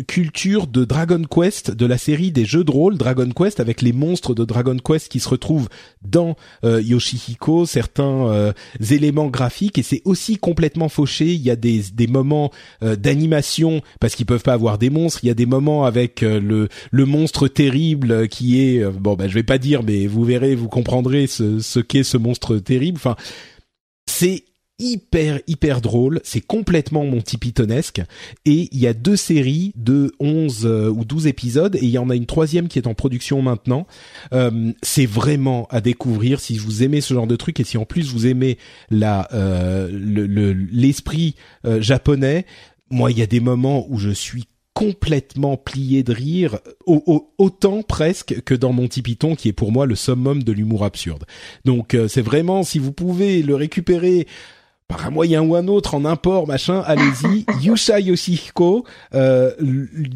culture 0.08 0.68
de 0.68 0.86
Dragon 0.86 1.24
Quest 1.24 1.72
de 1.72 1.86
la 1.88 1.98
série 1.98 2.32
des 2.32 2.46
jeux 2.46 2.64
de 2.64 2.70
rôle 2.70 2.96
Dragon 2.96 3.28
Quest 3.36 3.60
avec 3.60 3.82
les 3.82 3.92
monstres 3.92 4.36
de 4.36 4.46
Dragon 4.46 4.78
Quest 4.78 5.08
qui 5.12 5.20
se 5.20 5.30
retrouvent 5.30 5.68
dans 6.04 6.36
Yoshihiko 6.64 7.66
certains 7.66 8.54
éléments 8.92 9.28
graphiques 9.28 9.78
et 9.78 9.84
c'est 9.84 10.02
aussi 10.06 10.38
complètement 10.38 10.90
fauché. 10.90 11.34
Il 11.34 11.42
y 11.42 11.50
a 11.50 11.56
des, 11.56 11.84
des 11.94 12.08
moments 12.08 12.52
d'animation 12.82 13.82
parce 14.00 14.16
qu'ils 14.16 14.26
peuvent 14.26 14.44
pas 14.44 14.54
avoir 14.54 14.78
des 14.78 14.90
monstres. 14.90 15.20
Il 15.24 15.28
y 15.28 15.32
a 15.32 15.36
des 15.36 15.46
moments 15.46 15.86
avec 15.86 16.22
le 16.22 16.70
le 16.92 17.06
monstre 17.06 17.48
terrible 17.48 18.28
qui 18.28 18.62
est 18.62 18.86
bon 18.86 19.16
ben 19.16 19.28
je 19.28 19.34
vais 19.34 19.44
pas 19.44 19.58
dire 19.58 19.84
mais 19.84 20.08
vous 20.08 20.19
vous 20.20 20.26
verrez, 20.26 20.54
vous 20.54 20.68
comprendrez 20.68 21.28
ce, 21.28 21.80
qu'est 21.80 22.04
ce 22.04 22.18
monstre 22.18 22.58
terrible. 22.58 22.98
Enfin, 22.98 23.16
c'est 24.06 24.44
hyper 24.80 25.40
hyper 25.48 25.80
drôle, 25.80 26.20
c'est 26.24 26.42
complètement 26.42 27.06
Monty 27.06 27.38
Pythonesque 27.38 28.02
et 28.46 28.68
il 28.72 28.80
y 28.80 28.88
a 28.88 28.94
deux 28.94 29.16
séries 29.16 29.74
de 29.76 30.14
11 30.20 30.66
euh, 30.66 30.90
ou 30.90 31.06
12 31.06 31.28
épisodes 31.28 31.76
et 31.76 31.84
il 31.84 31.90
y 31.90 31.98
en 31.98 32.10
a 32.10 32.16
une 32.16 32.26
troisième 32.26 32.68
qui 32.68 32.80
est 32.80 32.88
en 32.88 32.94
production 32.94 33.42
maintenant. 33.42 33.88
Euh, 34.34 34.74
c'est 34.82 35.06
vraiment 35.06 35.68
à 35.70 35.80
découvrir 35.80 36.42
si 36.42 36.58
vous 36.58 36.84
aimez 36.84 37.00
ce 37.00 37.14
genre 37.14 37.28
de 37.28 37.38
truc 37.38 37.62
et 37.62 37.64
si 37.64 37.78
en 37.78 37.86
plus 37.86 38.12
vous 38.12 38.28
aimez 38.28 38.58
euh, 38.92 39.90
l'esprit 40.72 41.36
le, 41.64 41.82
japonais. 41.82 42.46
Moi, 42.90 43.12
il 43.12 43.20
y 43.20 43.22
a 43.22 43.28
des 43.28 43.42
moments 43.42 43.86
où 43.90 43.98
je 43.98 44.10
suis 44.10 44.46
complètement 44.80 45.58
plié 45.58 46.04
de 46.04 46.14
rire, 46.14 46.60
autant 46.86 47.82
presque 47.84 48.42
que 48.46 48.54
dans 48.54 48.72
Monty 48.72 49.02
Python, 49.02 49.36
qui 49.36 49.50
est 49.50 49.54
pour 49.54 49.74
moi 49.74 49.86
le 49.86 49.96
summum 49.96 50.42
de 50.42 50.54
l'humour 50.54 50.86
absurde. 50.86 51.26
Donc 51.66 51.94
euh, 51.96 52.08
c'est 52.08 52.22
vraiment, 52.22 52.64
si 52.64 52.80
vous 52.80 52.94
pouvez 52.94 53.44
le 53.44 53.56
récupérer 53.56 54.26
par 54.88 55.06
un 55.06 55.10
moyen 55.10 55.42
ou 55.42 55.58
un 55.58 55.68
autre 55.68 55.96
en 55.96 56.06
import 56.06 56.48
machin, 56.48 56.80
allez-y. 56.86 57.46
Yusa 57.62 58.00
Yoshihiko, 58.00 58.86
euh, 59.16 59.52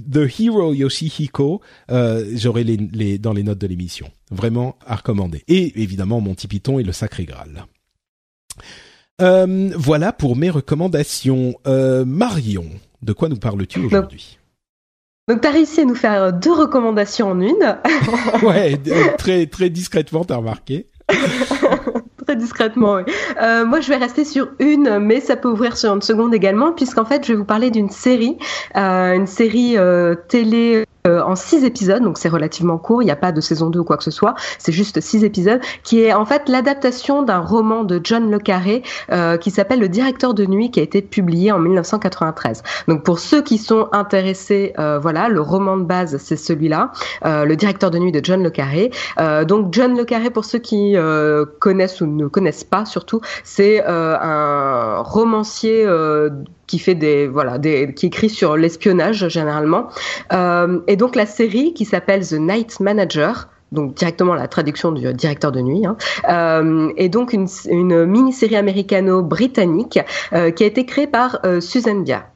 The 0.10 0.40
Hero 0.40 0.74
Yoshihiko, 0.74 1.60
euh, 1.92 2.26
j'aurai 2.34 2.64
les, 2.64 2.78
les, 2.78 3.18
dans 3.18 3.34
les 3.34 3.44
notes 3.44 3.60
de 3.60 3.68
l'émission. 3.68 4.10
Vraiment 4.32 4.78
à 4.88 4.96
recommander. 4.96 5.44
Et 5.50 5.82
évidemment 5.84 6.22
Monty 6.22 6.48
Python 6.48 6.80
et 6.80 6.84
le 6.84 6.94
Sacré 6.94 7.26
Graal. 7.26 7.66
Euh, 9.22 9.72
voilà 9.76 10.14
pour 10.14 10.38
mes 10.38 10.50
recommandations. 10.50 11.54
Euh, 11.68 12.06
Marion, 12.06 12.68
de 13.02 13.12
quoi 13.12 13.28
nous 13.28 13.36
parles-tu 13.36 13.80
aujourd'hui? 13.82 14.40
Donc, 15.30 15.42
tu 15.42 15.48
as 15.48 15.52
réussi 15.52 15.82
à 15.82 15.86
nous 15.86 15.96
faire 15.96 16.34
deux 16.34 16.52
recommandations 16.52 17.32
en 17.32 17.40
une. 17.40 17.78
ouais, 18.44 18.78
très 19.18 19.46
très 19.46 19.70
discrètement, 19.70 20.24
t'as 20.26 20.36
remarqué. 20.38 20.88
Très 22.26 22.36
discrètement, 22.38 22.96
oui. 22.96 23.02
Euh, 23.42 23.66
moi, 23.66 23.82
je 23.82 23.90
vais 23.90 23.98
rester 23.98 24.24
sur 24.24 24.50
une, 24.60 25.00
mais 25.00 25.20
ça 25.20 25.36
peut 25.36 25.50
ouvrir 25.50 25.76
sur 25.76 25.94
une 25.94 26.02
seconde 26.02 26.34
également, 26.34 26.72
puisqu'en 26.72 27.04
fait, 27.04 27.26
je 27.26 27.34
vais 27.34 27.38
vous 27.38 27.44
parler 27.44 27.70
d'une 27.70 27.90
série, 27.90 28.38
euh, 28.78 29.14
une 29.14 29.28
série 29.28 29.78
euh, 29.78 30.16
télé 30.30 30.76
euh, 30.76 30.86
en 31.06 31.36
six 31.36 31.64
épisodes, 31.64 32.02
donc 32.02 32.18
c'est 32.18 32.30
relativement 32.30 32.78
court, 32.78 33.02
il 33.02 33.06
n'y 33.06 33.12
a 33.12 33.16
pas 33.16 33.32
de 33.32 33.42
saison 33.42 33.70
2 33.70 33.80
ou 33.80 33.84
quoi 33.84 33.98
que 33.98 34.04
ce 34.04 34.12
soit, 34.12 34.36
c'est 34.58 34.72
juste 34.72 35.02
six 35.02 35.24
épisodes, 35.24 35.60
qui 35.84 36.02
est 36.02 36.14
en 36.14 36.26
fait 36.26 36.48
l'adaptation 36.48 37.24
d'un 37.24 37.40
roman 37.40 37.84
de 37.84 38.00
John 38.04 38.32
Le 38.32 38.40
Carré 38.40 38.84
euh, 39.12 39.38
qui 39.38 39.52
s'appelle 39.52 39.80
Le 39.80 39.90
directeur 39.90 40.34
de 40.34 40.46
nuit, 40.46 40.72
qui 40.72 40.80
a 40.80 40.84
été 40.84 41.02
publié 41.02 41.52
en 41.52 41.60
1993. 41.60 42.64
Donc 42.88 43.04
pour 43.04 43.20
ceux 43.20 43.42
qui 43.42 43.58
sont 43.58 43.88
intéressés, 43.92 44.74
euh, 44.80 45.00
voilà, 45.00 45.30
le 45.30 45.42
roman 45.42 45.78
de 45.78 45.84
base 45.84 46.18
c'est 46.18 46.38
celui-là, 46.38 46.92
euh, 47.26 47.46
Le 47.46 47.56
directeur 47.56 47.92
de 47.92 48.00
nuit 48.00 48.12
de 48.12 48.22
John 48.24 48.44
Le 48.44 48.50
Carré. 48.50 48.92
Euh, 49.20 49.46
donc 49.46 49.74
John 49.74 49.98
Le 49.98 50.06
Carré, 50.06 50.30
pour 50.30 50.46
ceux 50.46 50.60
qui 50.60 50.96
connaissent 51.60 52.02
ou 52.02 52.06
ne 52.06 52.28
connaissent 52.28 52.64
pas 52.64 52.86
surtout, 52.86 53.22
c'est 53.44 53.84
un 53.86 55.02
romancier 55.02 55.86
qui 56.68 56.80
fait 56.80 56.96
des 56.96 57.28
voilà 57.28 57.58
des 57.58 57.94
qui 57.94 58.08
écrit 58.08 58.30
sur 58.30 58.56
l'espionnage 58.58 59.28
généralement 59.28 59.90
euh, 60.32 60.80
et 60.88 60.96
donc 60.96 61.16
la 61.16 61.26
série 61.26 61.74
qui 61.74 61.86
s'appelle 61.86 62.26
The 62.26 62.34
Night 62.34 62.80
Manager 62.80 63.50
donc 63.74 63.96
directement 63.96 64.36
la 64.36 64.48
traduction 64.48 64.92
du 64.92 65.12
directeur 65.14 65.52
de 65.52 65.60
nuit, 65.60 65.86
hein, 65.86 65.98
euh, 66.30 66.94
et 66.96 67.10
donc 67.10 67.34
une, 67.34 67.48
une 67.70 68.06
mini-série 68.06 68.56
américano-britannique 68.56 70.00
euh, 70.32 70.52
qui 70.52 70.64
a 70.64 70.68
été 70.68 70.86
créée 70.86 71.08
par 71.08 71.40
euh, 71.44 71.60
Susan 71.60 71.96
Bia. 72.02 72.28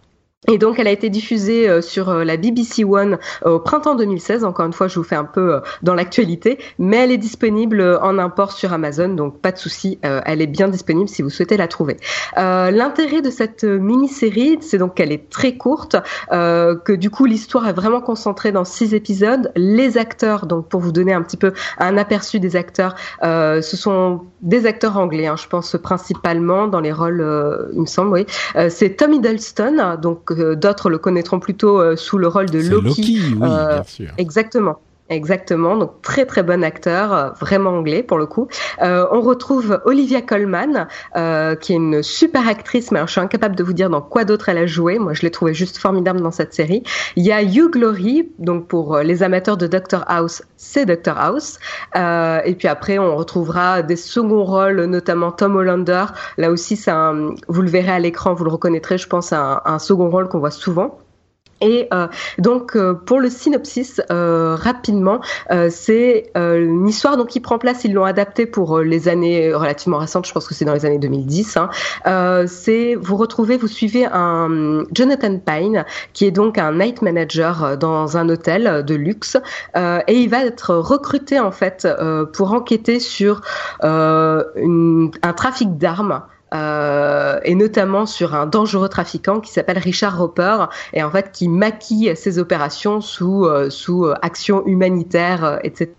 Et 0.45 0.59
donc, 0.59 0.77
elle 0.77 0.85
a 0.85 0.91
été 0.91 1.09
diffusée 1.09 1.67
euh, 1.67 1.81
sur 1.81 2.09
euh, 2.09 2.23
la 2.23 2.37
BBC 2.37 2.83
One 2.83 3.17
euh, 3.43 3.55
au 3.55 3.59
printemps 3.59 3.95
2016. 3.95 4.43
Encore 4.43 4.67
une 4.67 4.73
fois, 4.73 4.87
je 4.87 4.99
vous 4.99 5.03
fais 5.03 5.15
un 5.15 5.23
peu 5.23 5.61
dans 5.81 5.95
l'actualité, 5.95 6.59
mais 6.77 6.97
elle 6.97 7.11
est 7.11 7.17
disponible 7.17 7.81
en 8.03 8.19
import 8.19 8.51
sur 8.51 8.71
Amazon, 8.71 9.09
donc 9.09 9.41
pas 9.41 9.51
de 9.51 9.57
souci, 9.57 9.99
elle 10.03 10.41
est 10.41 10.47
bien 10.47 10.67
disponible 10.67 11.09
si 11.09 11.21
vous 11.21 11.29
souhaitez 11.29 11.57
la 11.57 11.67
trouver. 11.67 11.97
L'intérêt 12.35 13.21
de 13.21 13.29
cette 13.29 13.63
mini-série, 13.63 14.57
c'est 14.61 14.77
donc 14.77 14.95
qu'elle 14.95 15.11
est 15.11 15.29
très 15.29 15.57
courte, 15.57 15.95
que 16.29 16.93
du 16.93 17.09
coup 17.09 17.25
l'histoire 17.25 17.67
est 17.67 17.73
vraiment 17.73 18.01
concentrée 18.01 18.51
dans 18.51 18.65
six 18.65 18.93
épisodes. 18.93 19.51
Les 19.55 19.97
acteurs, 19.97 20.45
donc 20.45 20.67
pour 20.67 20.81
vous 20.81 20.91
donner 20.91 21.13
un 21.13 21.21
petit 21.21 21.37
peu 21.37 21.53
un 21.79 21.97
aperçu 21.97 22.39
des 22.39 22.55
acteurs, 22.55 22.95
ce 23.21 23.61
sont 23.61 24.21
des 24.41 24.65
acteurs 24.65 24.97
anglais, 24.97 25.27
hein, 25.27 25.35
je 25.35 25.47
pense 25.47 25.75
principalement 25.81 26.67
dans 26.67 26.81
les 26.81 26.91
rôles, 26.91 27.25
il 27.73 27.81
me 27.81 27.85
semble, 27.87 28.11
oui. 28.11 28.25
c'est 28.69 28.97
Tom 28.97 29.13
Hiddleston, 29.13 29.97
donc 30.01 30.26
d'autres 30.33 30.89
le 30.89 30.97
connaîtront 30.97 31.39
plutôt 31.39 31.79
euh, 31.79 31.95
sous 31.95 32.17
le 32.17 32.27
rôle 32.27 32.49
de 32.49 32.59
Loki. 32.59 32.87
Loki 32.87 33.19
oui, 33.35 33.49
euh, 33.49 33.73
bien 33.75 33.83
sûr. 33.83 34.09
Exactement. 34.17 34.79
Exactement, 35.09 35.77
donc 35.77 36.01
très 36.01 36.25
très 36.25 36.43
bon 36.43 36.65
acteur, 36.65 37.13
euh, 37.13 37.29
vraiment 37.39 37.69
anglais 37.69 38.03
pour 38.03 38.17
le 38.17 38.25
coup. 38.25 38.49
Euh, 38.81 39.05
on 39.11 39.21
retrouve 39.21 39.79
Olivia 39.85 40.21
Colman, 40.21 40.87
euh, 41.15 41.55
qui 41.55 41.71
est 41.71 41.77
une 41.77 42.03
super 42.03 42.45
actrice, 42.45 42.91
mais 42.91 42.99
alors 42.99 43.07
je 43.07 43.13
suis 43.13 43.21
incapable 43.21 43.55
de 43.55 43.63
vous 43.63 43.71
dire 43.71 43.89
dans 43.89 44.01
quoi 44.01 44.25
d'autre 44.25 44.49
elle 44.49 44.57
a 44.57 44.65
joué. 44.65 44.99
Moi, 44.99 45.13
je 45.13 45.21
l'ai 45.21 45.31
trouvée 45.31 45.53
juste 45.53 45.77
formidable 45.77 46.19
dans 46.19 46.31
cette 46.31 46.53
série. 46.53 46.83
Il 47.15 47.25
y 47.25 47.31
a 47.31 47.41
Hugh 47.41 47.71
Glory, 47.71 48.29
donc 48.37 48.67
pour 48.67 48.97
les 48.97 49.23
amateurs 49.23 49.55
de 49.55 49.67
Doctor 49.67 50.03
House, 50.07 50.41
c'est 50.57 50.85
Doctor 50.85 51.17
House. 51.17 51.57
Euh, 51.95 52.41
et 52.43 52.55
puis 52.55 52.67
après, 52.67 52.99
on 52.99 53.15
retrouvera 53.15 53.83
des 53.83 53.95
seconds 53.95 54.43
rôles, 54.43 54.83
notamment 54.85 55.31
Tom 55.31 55.55
Hollander. 55.55 56.07
Là 56.37 56.51
aussi, 56.51 56.75
c'est 56.75 56.91
vous 57.47 57.61
le 57.61 57.69
verrez 57.69 57.91
à 57.91 57.99
l'écran, 57.99 58.33
vous 58.33 58.43
le 58.43 58.51
reconnaîtrez, 58.51 58.97
je 58.97 59.07
pense, 59.07 59.31
un 59.31 59.79
second 59.79 60.09
rôle 60.09 60.27
qu'on 60.27 60.39
voit 60.39 60.51
souvent. 60.51 60.99
Et 61.61 61.87
euh, 61.93 62.07
donc 62.37 62.75
euh, 62.75 62.93
pour 62.93 63.19
le 63.19 63.29
synopsis 63.29 64.01
euh, 64.11 64.55
rapidement, 64.55 65.21
euh, 65.51 65.69
c'est 65.71 66.31
euh, 66.37 66.63
une 66.63 66.87
histoire 66.87 67.17
donc 67.17 67.27
qui 67.27 67.39
prend 67.39 67.57
place. 67.57 67.83
Ils 67.83 67.93
l'ont 67.93 68.05
adapté 68.05 68.45
pour 68.45 68.79
les 68.79 69.07
années 69.07 69.53
relativement 69.53 69.97
récentes. 69.97 70.27
Je 70.27 70.33
pense 70.33 70.47
que 70.47 70.53
c'est 70.53 70.65
dans 70.65 70.73
les 70.73 70.85
années 70.85 70.99
2010. 70.99 71.57
Hein. 71.57 71.69
c'est 72.47 72.95
vous 72.95 73.15
retrouvez, 73.17 73.57
vous 73.57 73.67
suivez 73.67 74.05
un 74.05 74.83
Jonathan 74.93 75.37
Pine 75.39 75.85
qui 76.13 76.25
est 76.25 76.31
donc 76.31 76.57
un 76.57 76.73
night 76.73 77.01
manager 77.01 77.77
dans 77.77 78.17
un 78.17 78.29
hôtel 78.29 78.83
de 78.85 78.95
luxe 78.95 79.37
et 79.75 80.13
il 80.13 80.29
va 80.29 80.45
être 80.45 80.75
recruté 80.75 81.39
en 81.39 81.51
fait 81.51 81.87
pour 82.33 82.53
enquêter 82.53 82.99
sur 82.99 83.41
une, 83.83 85.11
un 85.21 85.33
trafic 85.33 85.77
d'armes. 85.77 86.21
Euh, 86.53 87.39
et 87.43 87.55
notamment 87.55 88.05
sur 88.05 88.33
un 88.33 88.45
dangereux 88.45 88.87
trafiquant 88.87 89.41
qui 89.41 89.51
s'appelle 89.51 89.79
Richard 89.79 90.17
Roper 90.17 90.65
et 90.93 91.03
en 91.03 91.11
fait 91.11 91.31
qui 91.33 91.49
maquille 91.49 92.15
ses 92.15 92.39
opérations 92.39 93.01
sous 93.01 93.43
euh, 93.45 93.69
sous 93.69 94.05
euh, 94.05 94.13
action 94.21 94.65
humanitaire, 94.65 95.59
etc. 95.63 95.89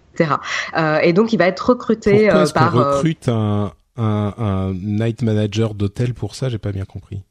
Et 1.02 1.12
donc 1.12 1.33
il 1.33 1.37
va 1.37 1.47
être 1.47 1.69
recruté 1.71 2.23
Pourquoi 2.25 2.43
est-ce 2.43 2.52
par. 2.55 2.73
qu'on 2.73 2.78
recrute 2.78 3.28
un, 3.28 3.73
un, 3.97 4.35
un 4.38 4.73
night 4.73 5.23
manager 5.23 5.75
d'hôtel 5.75 6.14
pour 6.14 6.35
ça? 6.35 6.49
J'ai 6.49 6.59
pas 6.59 6.73
bien 6.73 6.85
compris. 6.87 7.23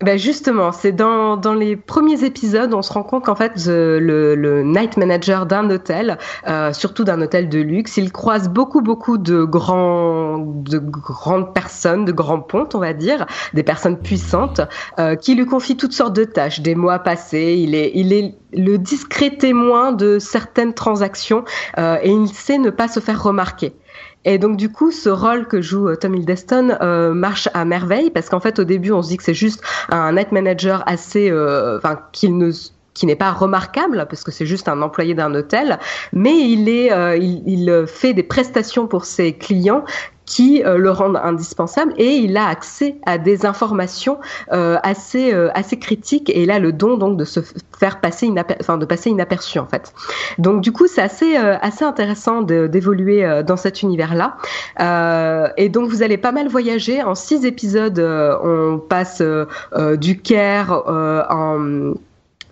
Ben 0.00 0.18
justement, 0.18 0.72
c'est 0.72 0.92
dans, 0.92 1.36
dans 1.36 1.54
les 1.54 1.76
premiers 1.76 2.24
épisodes, 2.24 2.74
on 2.74 2.82
se 2.82 2.92
rend 2.92 3.04
compte 3.04 3.24
qu'en 3.24 3.36
fait, 3.36 3.52
le, 3.66 4.34
le 4.34 4.62
night 4.62 4.96
manager 4.96 5.46
d'un 5.46 5.70
hôtel, 5.70 6.18
euh, 6.46 6.72
surtout 6.72 7.04
d'un 7.04 7.22
hôtel 7.22 7.48
de 7.48 7.60
luxe, 7.60 7.96
il 7.96 8.12
croise 8.12 8.48
beaucoup, 8.48 8.82
beaucoup 8.82 9.16
de 9.16 9.44
grands, 9.44 10.38
de 10.38 10.78
grandes 10.78 11.54
personnes, 11.54 12.04
de 12.04 12.12
grands 12.12 12.40
pontes, 12.40 12.74
on 12.74 12.80
va 12.80 12.92
dire, 12.92 13.24
des 13.54 13.62
personnes 13.62 13.98
puissantes, 13.98 14.60
euh, 14.98 15.14
qui 15.14 15.36
lui 15.36 15.46
confient 15.46 15.76
toutes 15.76 15.94
sortes 15.94 16.14
de 16.14 16.24
tâches. 16.24 16.60
Des 16.60 16.74
mois 16.74 16.98
passés, 16.98 17.54
il 17.58 17.74
est, 17.74 17.92
il 17.94 18.12
est 18.12 18.34
le 18.52 18.76
discret 18.76 19.30
témoin 19.36 19.92
de 19.92 20.18
certaines 20.18 20.74
transactions 20.74 21.44
euh, 21.78 21.96
et 22.02 22.10
il 22.10 22.28
sait 22.28 22.58
ne 22.58 22.70
pas 22.70 22.88
se 22.88 23.00
faire 23.00 23.22
remarquer. 23.22 23.74
Et 24.24 24.38
donc 24.38 24.56
du 24.56 24.70
coup, 24.70 24.90
ce 24.90 25.08
rôle 25.08 25.46
que 25.46 25.60
joue 25.60 25.88
euh, 25.88 25.96
Tom 25.96 26.14
Hiddleston 26.14 26.76
euh, 26.80 27.12
marche 27.12 27.48
à 27.54 27.64
merveille 27.64 28.10
parce 28.10 28.28
qu'en 28.28 28.40
fait, 28.40 28.58
au 28.58 28.64
début, 28.64 28.92
on 28.92 29.02
se 29.02 29.08
dit 29.08 29.16
que 29.16 29.22
c'est 29.22 29.34
juste 29.34 29.62
un 29.90 30.12
net 30.12 30.32
manager 30.32 30.82
assez, 30.86 31.30
euh, 31.30 31.78
enfin, 31.78 32.00
qu'il 32.12 32.38
ne 32.38 32.50
qui 32.94 33.06
n'est 33.06 33.16
pas 33.16 33.32
remarquable 33.32 34.06
parce 34.08 34.22
que 34.22 34.30
c'est 34.30 34.46
juste 34.46 34.68
un 34.68 34.80
employé 34.80 35.14
d'un 35.14 35.34
hôtel, 35.34 35.78
mais 36.12 36.38
il 36.48 36.68
est, 36.68 36.92
euh, 36.92 37.16
il, 37.16 37.42
il, 37.46 37.84
fait 37.88 38.14
des 38.14 38.22
prestations 38.22 38.86
pour 38.86 39.04
ses 39.04 39.32
clients 39.32 39.84
qui 40.26 40.62
euh, 40.64 40.78
le 40.78 40.90
rendent 40.90 41.20
indispensable 41.22 41.92
et 41.96 42.16
il 42.16 42.36
a 42.36 42.46
accès 42.46 42.96
à 43.06 43.18
des 43.18 43.46
informations 43.46 44.18
euh, 44.52 44.78
assez 44.82 45.34
euh, 45.34 45.50
assez 45.54 45.78
critiques 45.78 46.30
et 46.30 46.42
il 46.42 46.50
a 46.50 46.58
le 46.58 46.72
don 46.72 46.96
donc 46.96 47.16
de 47.16 47.24
se 47.24 47.40
faire 47.78 48.00
passer 48.00 48.32
enfin 48.60 48.78
de 48.78 48.86
passer 48.86 49.10
inaperçu 49.10 49.58
en 49.58 49.66
fait. 49.66 49.92
Donc 50.38 50.60
du 50.60 50.72
coup 50.72 50.86
c'est 50.86 51.02
assez 51.02 51.36
assez 51.36 51.84
intéressant 51.84 52.42
d'évoluer 52.42 53.42
dans 53.46 53.56
cet 53.56 53.82
univers 53.82 54.14
là 54.14 54.36
et 55.56 55.68
donc 55.68 55.90
vous 55.90 56.02
allez 56.02 56.16
pas 56.16 56.32
mal 56.32 56.48
voyager 56.48 57.02
en 57.02 57.14
six 57.14 57.44
épisodes 57.44 57.98
on 57.98 58.78
passe 58.78 59.22
du 59.98 60.20
Caire 60.20 60.72
en 61.30 61.94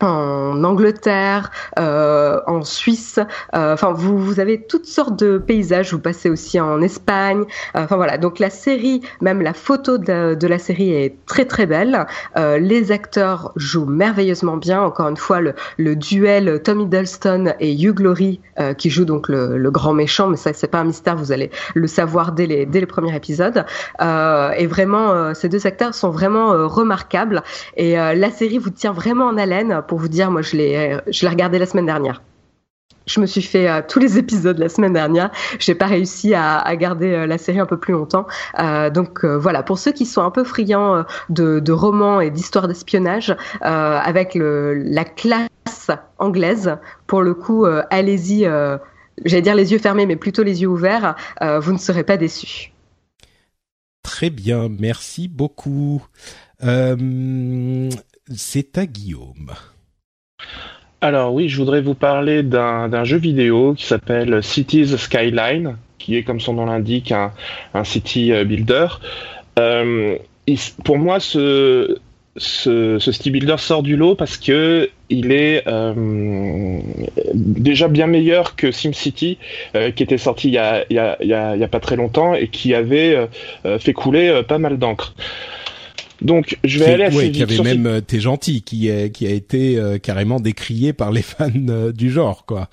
en 0.02 0.64
Angleterre, 0.64 1.50
euh, 1.78 2.40
en 2.46 2.62
Suisse. 2.62 3.18
Euh, 3.54 3.74
enfin, 3.74 3.92
vous, 3.92 4.18
vous 4.18 4.40
avez 4.40 4.62
toutes 4.62 4.86
sortes 4.86 5.18
de 5.18 5.38
paysages. 5.38 5.92
Vous 5.92 5.98
passez 6.00 6.30
aussi 6.30 6.60
en 6.60 6.80
Espagne. 6.82 7.44
Euh, 7.76 7.84
enfin 7.84 7.96
voilà. 7.96 8.18
Donc 8.18 8.38
la 8.38 8.50
série, 8.50 9.02
même 9.20 9.40
la 9.42 9.54
photo 9.54 9.98
de, 9.98 10.34
de 10.34 10.46
la 10.46 10.58
série 10.58 10.92
est 10.92 11.16
très 11.26 11.44
très 11.44 11.66
belle. 11.66 12.06
Euh, 12.36 12.58
les 12.58 12.92
acteurs 12.92 13.52
jouent 13.56 13.86
merveilleusement 13.86 14.56
bien. 14.56 14.82
Encore 14.82 15.08
une 15.08 15.16
fois, 15.16 15.40
le, 15.40 15.54
le 15.78 15.96
duel 15.96 16.60
Tom 16.62 16.80
Hiddleston 16.80 17.54
et 17.60 17.72
Hugh 17.72 17.94
Glory 17.94 18.40
euh, 18.58 18.74
qui 18.74 18.90
joue 18.90 19.04
donc 19.04 19.28
le, 19.28 19.56
le, 19.56 19.70
grand 19.70 19.94
méchant. 19.94 20.28
Mais 20.28 20.36
ça, 20.36 20.52
c'est 20.52 20.66
pas 20.66 20.80
un 20.80 20.84
mystère. 20.84 21.16
Vous 21.16 21.32
allez 21.32 21.50
le 21.74 21.86
savoir 21.86 22.32
dès 22.32 22.46
les 22.46 22.66
dès 22.66 22.80
les 22.80 22.86
premiers 22.86 23.14
épisodes. 23.14 23.64
Euh, 24.00 24.50
et 24.52 24.66
vraiment, 24.66 25.34
ces 25.34 25.48
deux 25.48 25.66
acteurs 25.66 25.94
sont 25.94 26.10
vraiment 26.10 26.68
remarquables. 26.68 27.42
Et 27.76 27.94
la 27.94 28.30
série 28.30 28.58
vous 28.58 28.70
tient 28.70 28.92
vraiment 28.92 29.26
en 29.26 29.36
haleine 29.36 29.82
vous 29.98 30.08
dire, 30.08 30.30
moi, 30.30 30.42
je 30.42 30.56
l'ai, 30.56 30.98
je 31.08 31.22
l'ai 31.22 31.28
regardé 31.28 31.58
la 31.58 31.66
semaine 31.66 31.86
dernière. 31.86 32.22
Je 33.06 33.20
me 33.20 33.26
suis 33.26 33.42
fait 33.42 33.68
euh, 33.68 33.82
tous 33.86 33.98
les 33.98 34.18
épisodes 34.18 34.58
la 34.58 34.68
semaine 34.68 34.92
dernière. 34.92 35.30
J'ai 35.58 35.74
pas 35.74 35.86
réussi 35.86 36.34
à, 36.34 36.76
garder 36.76 37.12
euh, 37.12 37.26
la 37.26 37.38
série 37.38 37.58
un 37.58 37.66
peu 37.66 37.76
plus 37.76 37.92
longtemps. 37.92 38.26
Euh, 38.58 38.90
donc 38.90 39.24
euh, 39.24 39.36
voilà, 39.36 39.62
pour 39.62 39.78
ceux 39.78 39.92
qui 39.92 40.06
sont 40.06 40.22
un 40.22 40.30
peu 40.30 40.44
friands 40.44 41.04
de, 41.28 41.72
romans 41.72 42.20
et 42.20 42.30
d'histoires 42.30 42.68
d'espionnage, 42.68 43.34
avec 43.60 44.36
la 44.36 45.04
classe 45.04 45.90
anglaise, 46.18 46.76
pour 47.06 47.22
le 47.22 47.34
coup, 47.34 47.64
allez-y. 47.90 48.48
J'allais 49.24 49.42
dire 49.42 49.54
les 49.54 49.72
yeux 49.72 49.78
fermés, 49.78 50.06
mais 50.06 50.16
plutôt 50.16 50.42
les 50.42 50.62
yeux 50.62 50.68
ouverts. 50.68 51.16
vous 51.40 51.72
ne 51.72 51.78
serez 51.78 52.04
pas 52.04 52.16
déçus. 52.16 52.72
Très 54.02 54.30
bien, 54.30 54.68
merci 54.68 55.28
beaucoup. 55.28 56.02
Euh, 56.62 57.90
c'est 58.34 58.78
à 58.78 58.86
Guillaume. 58.86 59.52
Alors 61.02 61.34
oui, 61.34 61.48
je 61.48 61.56
voudrais 61.56 61.80
vous 61.80 61.94
parler 61.94 62.44
d'un 62.44 63.04
jeu 63.04 63.16
vidéo 63.16 63.74
qui 63.74 63.86
s'appelle 63.86 64.40
Cities 64.40 64.96
Skyline, 64.96 65.76
qui 65.98 66.16
est 66.16 66.22
comme 66.22 66.40
son 66.40 66.54
nom 66.54 66.66
l'indique 66.66 67.12
un, 67.12 67.84
city 67.84 68.32
euh, 68.32 68.44
builder. 68.44 68.86
Euh, 69.58 70.16
pour 70.84 70.98
moi, 70.98 71.18
ce, 71.18 71.98
city 72.36 73.30
builder 73.32 73.56
sort 73.58 73.82
du 73.82 73.96
lot 73.96 74.14
parce 74.14 74.36
que 74.36 74.90
il 75.10 75.32
est 75.32 75.64
euh, 75.66 76.80
déjà 77.34 77.88
bien 77.88 78.06
meilleur 78.06 78.54
que 78.54 78.70
SimCity, 78.70 79.38
qui 79.74 80.02
était 80.02 80.18
sorti 80.18 80.48
il, 80.48 80.54
y 80.54 80.58
a, 80.58 81.68
pas 81.68 81.80
très 81.80 81.96
longtemps 81.96 82.34
et 82.34 82.48
qui 82.48 82.74
avait 82.74 83.28
fait 83.78 83.92
couler 83.92 84.42
pas 84.48 84.58
mal 84.58 84.78
d'encre. 84.78 85.14
Donc 86.22 86.58
je 86.64 86.78
vais 86.78 86.92
aller 86.92 87.04
assez 87.04 87.16
ouais, 87.16 87.30
qui 87.30 87.42
avait 87.42 87.58
même 87.58 88.00
T'es 88.06 88.20
gentil, 88.20 88.62
qui, 88.62 88.90
qui 89.12 89.26
a 89.26 89.30
été 89.30 89.80
carrément 90.02 90.40
décrié 90.40 90.92
par 90.92 91.12
les 91.12 91.22
fans 91.22 91.50
du 91.94 92.10
genre, 92.10 92.44
quoi 92.46 92.68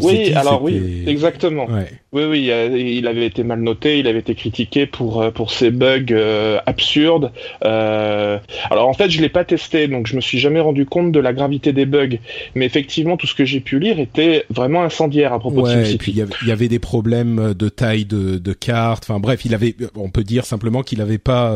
oui, 0.00 0.32
alors 0.34 0.62
oui, 0.62 1.04
exactement. 1.06 1.66
Oui, 2.12 2.24
oui, 2.24 2.50
il 2.96 3.06
avait 3.06 3.26
été 3.26 3.42
mal 3.44 3.60
noté, 3.60 3.98
il 3.98 4.06
avait 4.06 4.18
été 4.18 4.34
critiqué 4.34 4.86
pour 4.86 5.22
euh, 5.22 5.30
pour 5.30 5.50
ses 5.50 5.70
bugs 5.70 6.04
euh, 6.10 6.58
absurdes. 6.66 7.32
Euh... 7.64 8.38
Alors 8.70 8.88
en 8.88 8.94
fait, 8.94 9.10
je 9.10 9.20
l'ai 9.20 9.28
pas 9.28 9.44
testé, 9.44 9.88
donc 9.88 10.06
je 10.06 10.16
me 10.16 10.20
suis 10.20 10.38
jamais 10.38 10.60
rendu 10.60 10.86
compte 10.86 11.12
de 11.12 11.20
la 11.20 11.32
gravité 11.32 11.72
des 11.72 11.86
bugs. 11.86 12.18
Mais 12.54 12.66
effectivement, 12.66 13.16
tout 13.16 13.26
ce 13.26 13.34
que 13.34 13.44
j'ai 13.44 13.60
pu 13.60 13.78
lire 13.78 14.00
était 14.00 14.44
vraiment 14.50 14.82
incendiaire 14.82 15.32
à 15.32 15.38
propos 15.38 15.62
de 15.62 15.68
SimCity. 15.68 15.94
Et 15.94 15.98
puis 15.98 16.12
il 16.42 16.48
y, 16.48 16.52
avait 16.52 16.68
des 16.68 16.78
problèmes 16.78 17.54
de 17.54 17.68
taille 17.68 18.04
de, 18.04 18.38
de 18.38 18.52
cartes. 18.52 19.04
Enfin 19.08 19.20
bref, 19.20 19.44
il 19.44 19.54
avait, 19.54 19.76
on 19.94 20.10
peut 20.10 20.24
dire 20.24 20.44
simplement 20.44 20.82
qu'il 20.82 20.98
n'avait 20.98 21.18
pas 21.18 21.54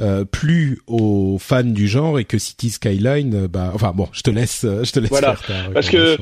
euh, 0.00 0.24
plus 0.24 0.80
aux 0.86 1.36
fans 1.38 1.62
du 1.62 1.86
genre 1.86 2.18
et 2.18 2.24
que 2.24 2.38
City 2.38 2.70
Skyline, 2.70 3.34
euh, 3.34 3.48
bah, 3.48 3.70
enfin 3.74 3.92
bon, 3.94 4.08
je 4.12 4.22
te 4.22 4.30
laisse, 4.30 4.64
euh, 4.64 4.82
je 4.82 4.92
te 4.92 5.00
laisse 5.00 5.10
voilà. 5.10 5.36
Parce 5.74 5.90
que 5.90 6.16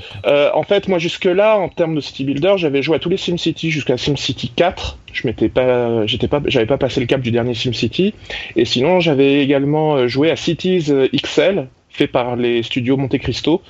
en 0.53 0.63
fait, 0.65 0.89
moi 0.89 0.99
jusque 0.99 1.27
là, 1.27 1.57
en 1.57 1.69
termes 1.69 1.95
de 1.95 2.01
city 2.01 2.25
builder, 2.25 2.55
j'avais 2.57 2.83
joué 2.83 2.97
à 2.97 2.99
tous 2.99 3.09
les 3.09 3.17
SimCity 3.17 3.71
jusqu'à 3.71 3.97
SimCity 3.97 4.49
4. 4.49 4.99
Je 5.13 5.27
m'étais 5.27 5.49
pas, 5.49 6.07
j'étais 6.07 6.29
pas, 6.29 6.43
j'avais 6.47 6.67
pas 6.67 6.79
passé 6.79 7.01
le 7.01 7.07
cap 7.07 7.21
du 7.21 7.31
dernier 7.31 7.55
SimCity. 7.55 8.15
Et 8.57 8.65
sinon, 8.65 9.01
j'avais 9.01 9.43
également 9.43 10.09
joué 10.09 10.31
à 10.31 10.37
Cities 10.37 10.93
XL 11.15 11.69
fait 11.99 12.07
par 12.07 12.37
les 12.37 12.62
studios 12.62 12.97
Monte 12.97 13.19
Cristo, 13.19 13.61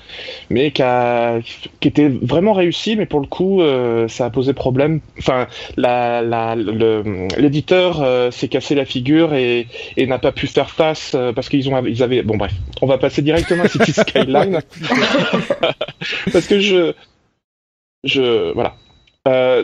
mais 0.50 0.70
qui, 0.70 0.82
a, 0.82 1.40
qui 1.80 1.88
était 1.88 2.08
vraiment 2.08 2.52
réussi, 2.52 2.94
mais 2.94 3.06
pour 3.06 3.20
le 3.20 3.26
coup, 3.26 3.62
euh, 3.62 4.06
ça 4.08 4.26
a 4.26 4.30
posé 4.30 4.52
problème. 4.52 5.00
Enfin, 5.18 5.46
l'éditeur 7.38 8.02
euh, 8.02 8.30
s'est 8.30 8.48
cassé 8.48 8.74
la 8.74 8.84
figure 8.84 9.32
et, 9.34 9.66
n'a 9.96 10.18
pas 10.18 10.32
pu 10.32 10.46
faire 10.46 10.70
face 10.70 11.12
euh, 11.14 11.32
parce 11.32 11.48
qu'ils 11.48 11.68
ont, 11.68 11.84
ils 11.84 12.02
avaient. 12.02 12.22
Bon 12.22 12.36
bref, 12.36 12.52
on 12.82 12.86
va 12.86 12.98
passer 12.98 13.22
directement 13.22 13.64
à 13.64 13.68
City 13.68 13.92
Skyline 14.00 14.60
parce 16.32 16.46
que 16.46 16.60
je, 16.60 16.92
je, 18.04 18.52
voilà. 18.52 18.76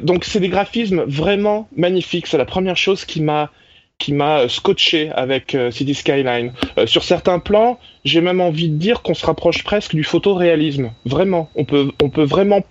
donc 0.01 0.25
c'est 0.25 0.41
des 0.41 0.49
graphismes 0.49 1.03
vraiment 1.07 1.69
magnifiques. 1.77 2.27
C'est 2.27 2.39
la 2.39 2.45
première 2.45 2.77
chose 2.77 3.05
qui 3.05 3.21
m'a 3.21 3.51
qui 3.99 4.13
m'a 4.13 4.49
scotché 4.49 5.11
avec 5.13 5.55
euh, 5.55 5.71
City 5.71 5.95
Skyline. 5.95 6.53
Euh, 6.79 6.87
sur 6.87 7.05
certains 7.05 7.39
plans, 7.39 7.79
j'ai 8.05 8.21
même 8.21 8.41
envie 8.41 8.69
de 8.69 8.77
dire 8.77 9.03
qu'on 9.03 9.15
se 9.15 9.25
rapproche 9.25 9.63
presque 9.63 9.95
du 9.95 10.05
photoréalisme. 10.05 10.93
Vraiment, 11.05 11.49
on 11.55 11.65
peut, 11.65 11.91
on 12.03 12.11
peut 12.11 12.25
vraiment 12.25 12.63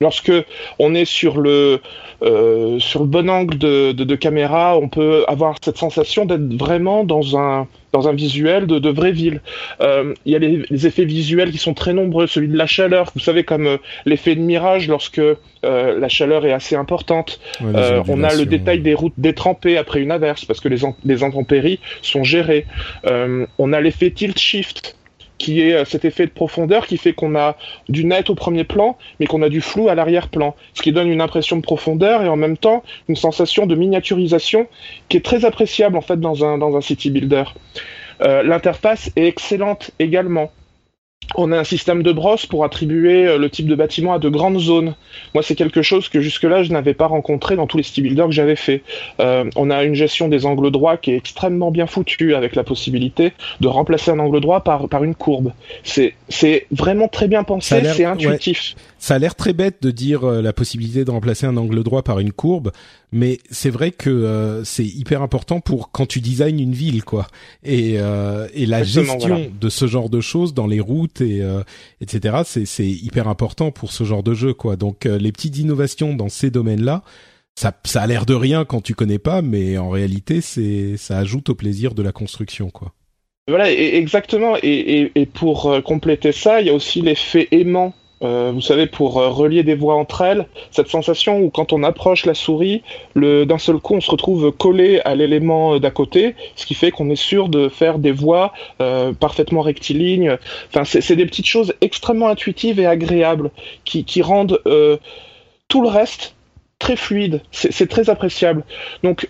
lorsque 0.00 0.32
on 0.78 0.94
est 0.94 1.04
sur 1.04 1.40
le 1.40 1.80
euh, 2.22 2.78
sur 2.78 3.00
le 3.00 3.06
bon 3.06 3.28
angle 3.30 3.58
de, 3.58 3.92
de, 3.92 4.14
caméra, 4.16 4.76
on 4.76 4.88
peut 4.88 5.24
avoir 5.28 5.56
cette 5.62 5.76
sensation 5.76 6.24
d'être 6.24 6.54
vraiment 6.54 7.04
dans 7.04 7.36
un 7.36 7.66
dans 7.92 8.06
un 8.06 8.12
visuel 8.12 8.66
de, 8.66 8.78
de 8.78 8.90
vraie 8.90 9.10
ville. 9.12 9.40
Euh, 9.80 10.14
il 10.24 10.32
y 10.32 10.36
a 10.36 10.38
les, 10.38 10.86
effets 10.86 11.04
visuels 11.04 11.50
qui 11.50 11.58
sont 11.58 11.74
très 11.74 11.94
nombreux, 11.94 12.26
celui 12.26 12.48
de 12.48 12.56
la 12.56 12.66
chaleur, 12.66 13.10
vous 13.14 13.20
savez 13.20 13.42
comme 13.44 13.66
euh, 13.66 13.76
l'effet 14.04 14.36
de 14.36 14.40
mirage 14.40 14.88
lorsque 14.88 15.20
la 15.64 16.08
chaleur 16.08 16.46
est 16.46 16.52
assez 16.52 16.76
importante. 16.76 17.40
on 17.60 18.22
a 18.22 18.34
le 18.34 18.44
détail 18.44 18.78
des 18.78 18.94
routes 18.94 19.14
détrempées 19.18 19.76
après 19.76 20.00
une 20.00 20.12
averse 20.12 20.44
parce 20.44 20.60
que 20.60 20.68
les, 20.68 20.82
les 21.04 21.24
intempéries 21.24 21.80
sont 22.02 22.22
gérées. 22.22 22.66
on 23.04 23.72
a 23.72 23.80
l'effet 23.80 24.10
tilt 24.12 24.38
shift 24.38 24.97
qui 25.38 25.62
est 25.62 25.72
euh, 25.72 25.84
cet 25.84 26.04
effet 26.04 26.26
de 26.26 26.30
profondeur 26.30 26.86
qui 26.86 26.96
fait 26.96 27.12
qu'on 27.12 27.36
a 27.36 27.56
du 27.88 28.04
net 28.04 28.28
au 28.30 28.34
premier 28.34 28.64
plan, 28.64 28.96
mais 29.18 29.26
qu'on 29.26 29.42
a 29.42 29.48
du 29.48 29.60
flou 29.60 29.88
à 29.88 29.94
l'arrière-plan, 29.94 30.54
ce 30.74 30.82
qui 30.82 30.92
donne 30.92 31.08
une 31.08 31.20
impression 31.20 31.56
de 31.56 31.62
profondeur 31.62 32.22
et 32.22 32.28
en 32.28 32.36
même 32.36 32.56
temps 32.56 32.82
une 33.08 33.16
sensation 33.16 33.66
de 33.66 33.74
miniaturisation 33.74 34.66
qui 35.08 35.16
est 35.16 35.24
très 35.24 35.44
appréciable 35.44 35.96
en 35.96 36.02
fait 36.02 36.20
dans 36.20 36.44
un, 36.44 36.58
dans 36.58 36.76
un 36.76 36.80
city 36.80 37.10
builder. 37.10 37.44
Euh, 38.20 38.42
L'interface 38.42 39.10
est 39.16 39.26
excellente 39.26 39.92
également 39.98 40.50
on 41.34 41.52
a 41.52 41.58
un 41.58 41.64
système 41.64 42.02
de 42.02 42.12
brosse 42.12 42.46
pour 42.46 42.64
attribuer 42.64 43.26
euh, 43.26 43.38
le 43.38 43.50
type 43.50 43.66
de 43.66 43.74
bâtiment 43.74 44.14
à 44.14 44.18
de 44.18 44.28
grandes 44.28 44.58
zones. 44.58 44.94
Moi, 45.34 45.42
c'est 45.42 45.54
quelque 45.54 45.82
chose 45.82 46.08
que 46.08 46.20
jusque-là, 46.20 46.62
je 46.62 46.72
n'avais 46.72 46.94
pas 46.94 47.06
rencontré 47.06 47.56
dans 47.56 47.66
tous 47.66 47.76
les 47.76 47.82
city 47.82 48.02
builders 48.02 48.26
que 48.26 48.32
j'avais 48.32 48.56
fait. 48.56 48.82
Euh, 49.20 49.44
on 49.56 49.70
a 49.70 49.84
une 49.84 49.94
gestion 49.94 50.28
des 50.28 50.46
angles 50.46 50.70
droits 50.70 50.96
qui 50.96 51.12
est 51.12 51.16
extrêmement 51.16 51.70
bien 51.70 51.86
foutue, 51.86 52.34
avec 52.34 52.54
la 52.54 52.64
possibilité 52.64 53.32
de 53.60 53.68
remplacer 53.68 54.10
un 54.10 54.18
angle 54.18 54.40
droit 54.40 54.60
par, 54.60 54.88
par 54.88 55.04
une 55.04 55.14
courbe. 55.14 55.52
C'est, 55.82 56.14
c'est 56.28 56.66
vraiment 56.70 57.08
très 57.08 57.28
bien 57.28 57.44
pensé, 57.44 57.82
c'est 57.94 58.04
intuitif. 58.04 58.74
Ça 58.98 59.14
a 59.14 59.18
l'air 59.18 59.34
très 59.34 59.52
bête 59.52 59.76
de 59.80 59.90
dire 59.90 60.24
euh, 60.24 60.42
la 60.42 60.52
possibilité 60.52 61.04
de 61.04 61.10
remplacer 61.10 61.46
un 61.46 61.56
angle 61.56 61.82
droit 61.82 62.02
par 62.02 62.18
une 62.18 62.32
courbe, 62.32 62.72
mais 63.12 63.38
c'est 63.50 63.70
vrai 63.70 63.90
que 63.90 64.10
euh, 64.10 64.64
c'est 64.64 64.84
hyper 64.84 65.22
important 65.22 65.60
pour 65.60 65.90
quand 65.90 66.06
tu 66.06 66.20
designes 66.20 66.60
une 66.60 66.72
ville, 66.72 67.04
quoi. 67.04 67.26
Et, 67.64 67.94
euh, 67.98 68.48
et 68.54 68.66
la 68.66 68.82
gestion 68.84 69.50
de 69.60 69.68
ce 69.68 69.86
genre 69.86 70.10
de 70.10 70.20
choses 70.20 70.54
dans 70.54 70.66
les 70.66 70.80
routes 70.80 71.20
et 71.20 71.42
etc. 72.00 72.38
C'est 72.44 72.66
c'est 72.66 72.88
hyper 72.88 73.28
important 73.28 73.70
pour 73.70 73.92
ce 73.92 74.04
genre 74.04 74.22
de 74.22 74.34
jeu, 74.34 74.54
quoi. 74.54 74.76
Donc 74.76 75.04
les 75.04 75.32
petites 75.32 75.58
innovations 75.58 76.14
dans 76.14 76.28
ces 76.28 76.50
domaines-là, 76.50 77.02
ça, 77.58 77.72
ça 77.84 78.02
a 78.02 78.06
l'air 78.06 78.26
de 78.26 78.34
rien 78.34 78.64
quand 78.64 78.82
tu 78.82 78.94
connais 78.94 79.18
pas, 79.18 79.42
mais 79.42 79.78
en 79.78 79.90
réalité, 79.90 80.40
c'est 80.40 80.96
ça 80.96 81.18
ajoute 81.18 81.48
au 81.48 81.54
plaisir 81.54 81.94
de 81.94 82.02
la 82.02 82.12
construction, 82.12 82.70
quoi. 82.70 82.92
Voilà, 83.48 83.72
exactement. 83.72 84.56
Et, 84.62 84.68
et, 84.68 85.12
et 85.14 85.26
pour 85.26 85.82
compléter 85.82 86.32
ça, 86.32 86.60
il 86.60 86.66
y 86.66 86.70
a 86.70 86.74
aussi 86.74 87.00
l'effet 87.00 87.48
aimant 87.50 87.94
euh, 88.22 88.50
vous 88.52 88.60
savez, 88.60 88.86
pour 88.86 89.18
euh, 89.18 89.28
relier 89.28 89.62
des 89.62 89.74
voix 89.74 89.94
entre 89.94 90.22
elles, 90.22 90.46
cette 90.70 90.88
sensation 90.88 91.40
où 91.40 91.50
quand 91.50 91.72
on 91.72 91.82
approche 91.82 92.26
la 92.26 92.34
souris, 92.34 92.82
d'un 93.14 93.58
seul 93.58 93.78
coup, 93.78 93.94
on 93.94 94.00
se 94.00 94.10
retrouve 94.10 94.50
collé 94.52 95.00
à 95.04 95.14
l'élément 95.14 95.74
euh, 95.74 95.78
d'à 95.80 95.90
côté, 95.90 96.34
ce 96.56 96.66
qui 96.66 96.74
fait 96.74 96.90
qu'on 96.90 97.10
est 97.10 97.16
sûr 97.16 97.48
de 97.48 97.68
faire 97.68 97.98
des 97.98 98.12
voix 98.12 98.52
parfaitement 99.20 99.60
rectilignes. 99.60 100.36
Enfin, 100.68 100.84
c'est 100.84 101.16
des 101.16 101.26
petites 101.26 101.46
choses 101.46 101.74
extrêmement 101.80 102.28
intuitives 102.28 102.80
et 102.80 102.86
agréables 102.86 103.50
qui, 103.84 104.04
qui 104.04 104.22
rendent 104.22 104.60
tout 105.68 105.82
le 105.82 105.88
reste 105.88 106.34
très 106.78 106.96
fluide. 106.96 107.42
C'est 107.50 107.88
très 107.88 108.10
appréciable. 108.10 108.64
Donc, 109.02 109.28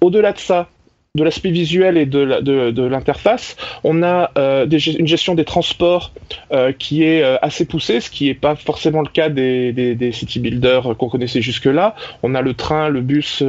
au-delà 0.00 0.32
de 0.32 0.38
ça, 0.38 0.68
de 1.16 1.24
l'aspect 1.24 1.50
visuel 1.50 1.96
et 1.96 2.06
de, 2.06 2.86
l'interface. 2.86 3.56
On 3.82 4.02
a 4.02 4.30
euh, 4.38 4.66
une 4.66 5.08
gestion 5.08 5.34
des 5.34 5.44
transports 5.44 6.12
euh, 6.52 6.72
qui 6.78 7.02
est 7.02 7.22
euh, 7.22 7.36
assez 7.42 7.64
poussée, 7.64 8.00
ce 8.00 8.10
qui 8.10 8.26
n'est 8.26 8.34
pas 8.34 8.54
forcément 8.54 9.00
le 9.00 9.08
cas 9.08 9.28
des, 9.28 10.10
city 10.12 10.38
builders 10.38 10.96
qu'on 10.96 11.08
connaissait 11.08 11.42
jusque-là. 11.42 11.96
On 12.22 12.34
a 12.34 12.42
le 12.42 12.54
train, 12.54 12.88
le 12.88 13.00
bus, 13.00 13.42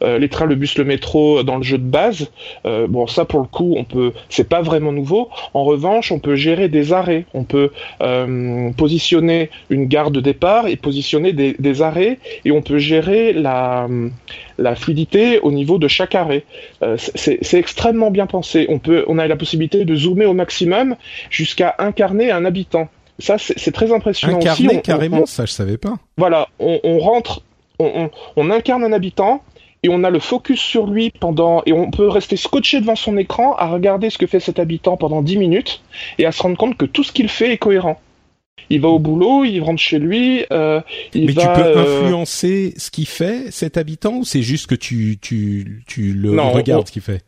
les 0.00 0.28
trains, 0.28 0.46
le 0.46 0.54
bus, 0.54 0.76
le 0.76 0.84
métro 0.84 1.42
dans 1.42 1.56
le 1.56 1.62
jeu 1.62 1.78
de 1.78 1.84
base. 1.84 2.30
bon, 2.64 3.06
ça 3.06 3.24
pour 3.24 3.40
le 3.40 3.46
coup, 3.46 3.74
on 3.76 3.84
peut, 3.84 4.12
c'est 4.28 4.48
pas 4.48 4.62
vraiment 4.62 4.92
nouveau. 4.92 5.28
En 5.52 5.64
revanche, 5.64 6.10
on 6.10 6.18
peut 6.18 6.34
gérer 6.34 6.68
des 6.68 6.92
arrêts, 6.92 7.26
on 7.34 7.44
peut 7.44 7.70
positionner 8.76 9.50
une 9.70 9.86
gare 9.86 10.10
de 10.10 10.20
départ 10.20 10.66
et 10.66 10.76
positionner 10.76 11.32
des, 11.32 11.54
des 11.58 11.82
arrêts, 11.82 12.18
et 12.44 12.50
on 12.50 12.62
peut 12.62 12.78
gérer 12.78 13.32
la 13.32 13.86
la 14.58 14.74
fluidité 14.74 15.38
au 15.40 15.52
niveau 15.52 15.78
de 15.78 15.88
chaque 15.88 16.14
arrêt. 16.14 16.44
Euh, 16.82 16.96
c'est 16.98 17.54
extrêmement 17.54 18.10
bien 18.10 18.26
pensé. 18.26 18.66
On, 18.68 18.78
peut, 18.78 19.04
on 19.08 19.18
a 19.18 19.26
la 19.26 19.36
possibilité 19.36 19.84
de 19.84 19.94
zoomer 19.94 20.26
au 20.26 20.34
maximum 20.34 20.96
jusqu'à 21.30 21.74
incarner 21.78 22.30
un 22.30 22.44
habitant. 22.44 22.88
Ça, 23.18 23.36
c'est 23.38 23.70
très 23.70 23.92
impressionnant 23.92 24.38
Incarner 24.38 24.68
aussi. 24.68 24.82
carrément, 24.82 25.26
ça 25.26 25.46
je 25.46 25.52
savais 25.52 25.76
pas. 25.76 25.94
Voilà, 26.16 26.48
on, 26.58 26.98
rentre, 26.98 27.42
on, 27.78 28.10
on, 28.34 28.50
incarne 28.50 28.82
un 28.82 28.92
habitant 28.92 29.44
et 29.84 29.88
on 29.88 30.02
a 30.02 30.10
le 30.10 30.18
focus 30.18 30.60
sur 30.60 30.88
lui 30.88 31.10
pendant 31.10 31.62
et 31.64 31.72
on 31.72 31.90
peut 31.92 32.08
rester 32.08 32.36
scotché 32.36 32.80
devant 32.80 32.96
son 32.96 33.16
écran 33.16 33.54
à 33.54 33.66
regarder 33.66 34.10
ce 34.10 34.18
que 34.18 34.26
fait 34.26 34.40
cet 34.40 34.58
habitant 34.58 34.96
pendant 34.96 35.22
10 35.22 35.36
minutes 35.36 35.82
et 36.18 36.26
à 36.26 36.32
se 36.32 36.42
rendre 36.42 36.56
compte 36.56 36.76
que 36.76 36.86
tout 36.86 37.04
ce 37.04 37.12
qu'il 37.12 37.28
fait 37.28 37.52
est 37.52 37.58
cohérent 37.58 38.00
il 38.70 38.80
va 38.80 38.88
au 38.88 38.98
boulot, 38.98 39.44
il 39.44 39.60
rentre 39.60 39.80
chez 39.80 39.98
lui, 39.98 40.44
euh, 40.52 40.80
il 41.12 41.26
Mais 41.26 41.34
tu 41.34 41.46
peux 41.46 41.60
euh, 41.60 42.02
influencer 42.02 42.74
ce 42.76 42.90
qu'il 42.90 43.06
fait, 43.06 43.50
cet 43.50 43.76
habitant, 43.76 44.16
ou 44.16 44.24
c'est 44.24 44.42
juste 44.42 44.66
que 44.66 44.74
tu 44.74 45.18
tu 45.20 45.82
tu 45.86 46.12
le 46.12 46.40
regardes 46.40 46.86
ce 46.86 46.92
qu'il 46.92 47.02
fait? 47.02 47.22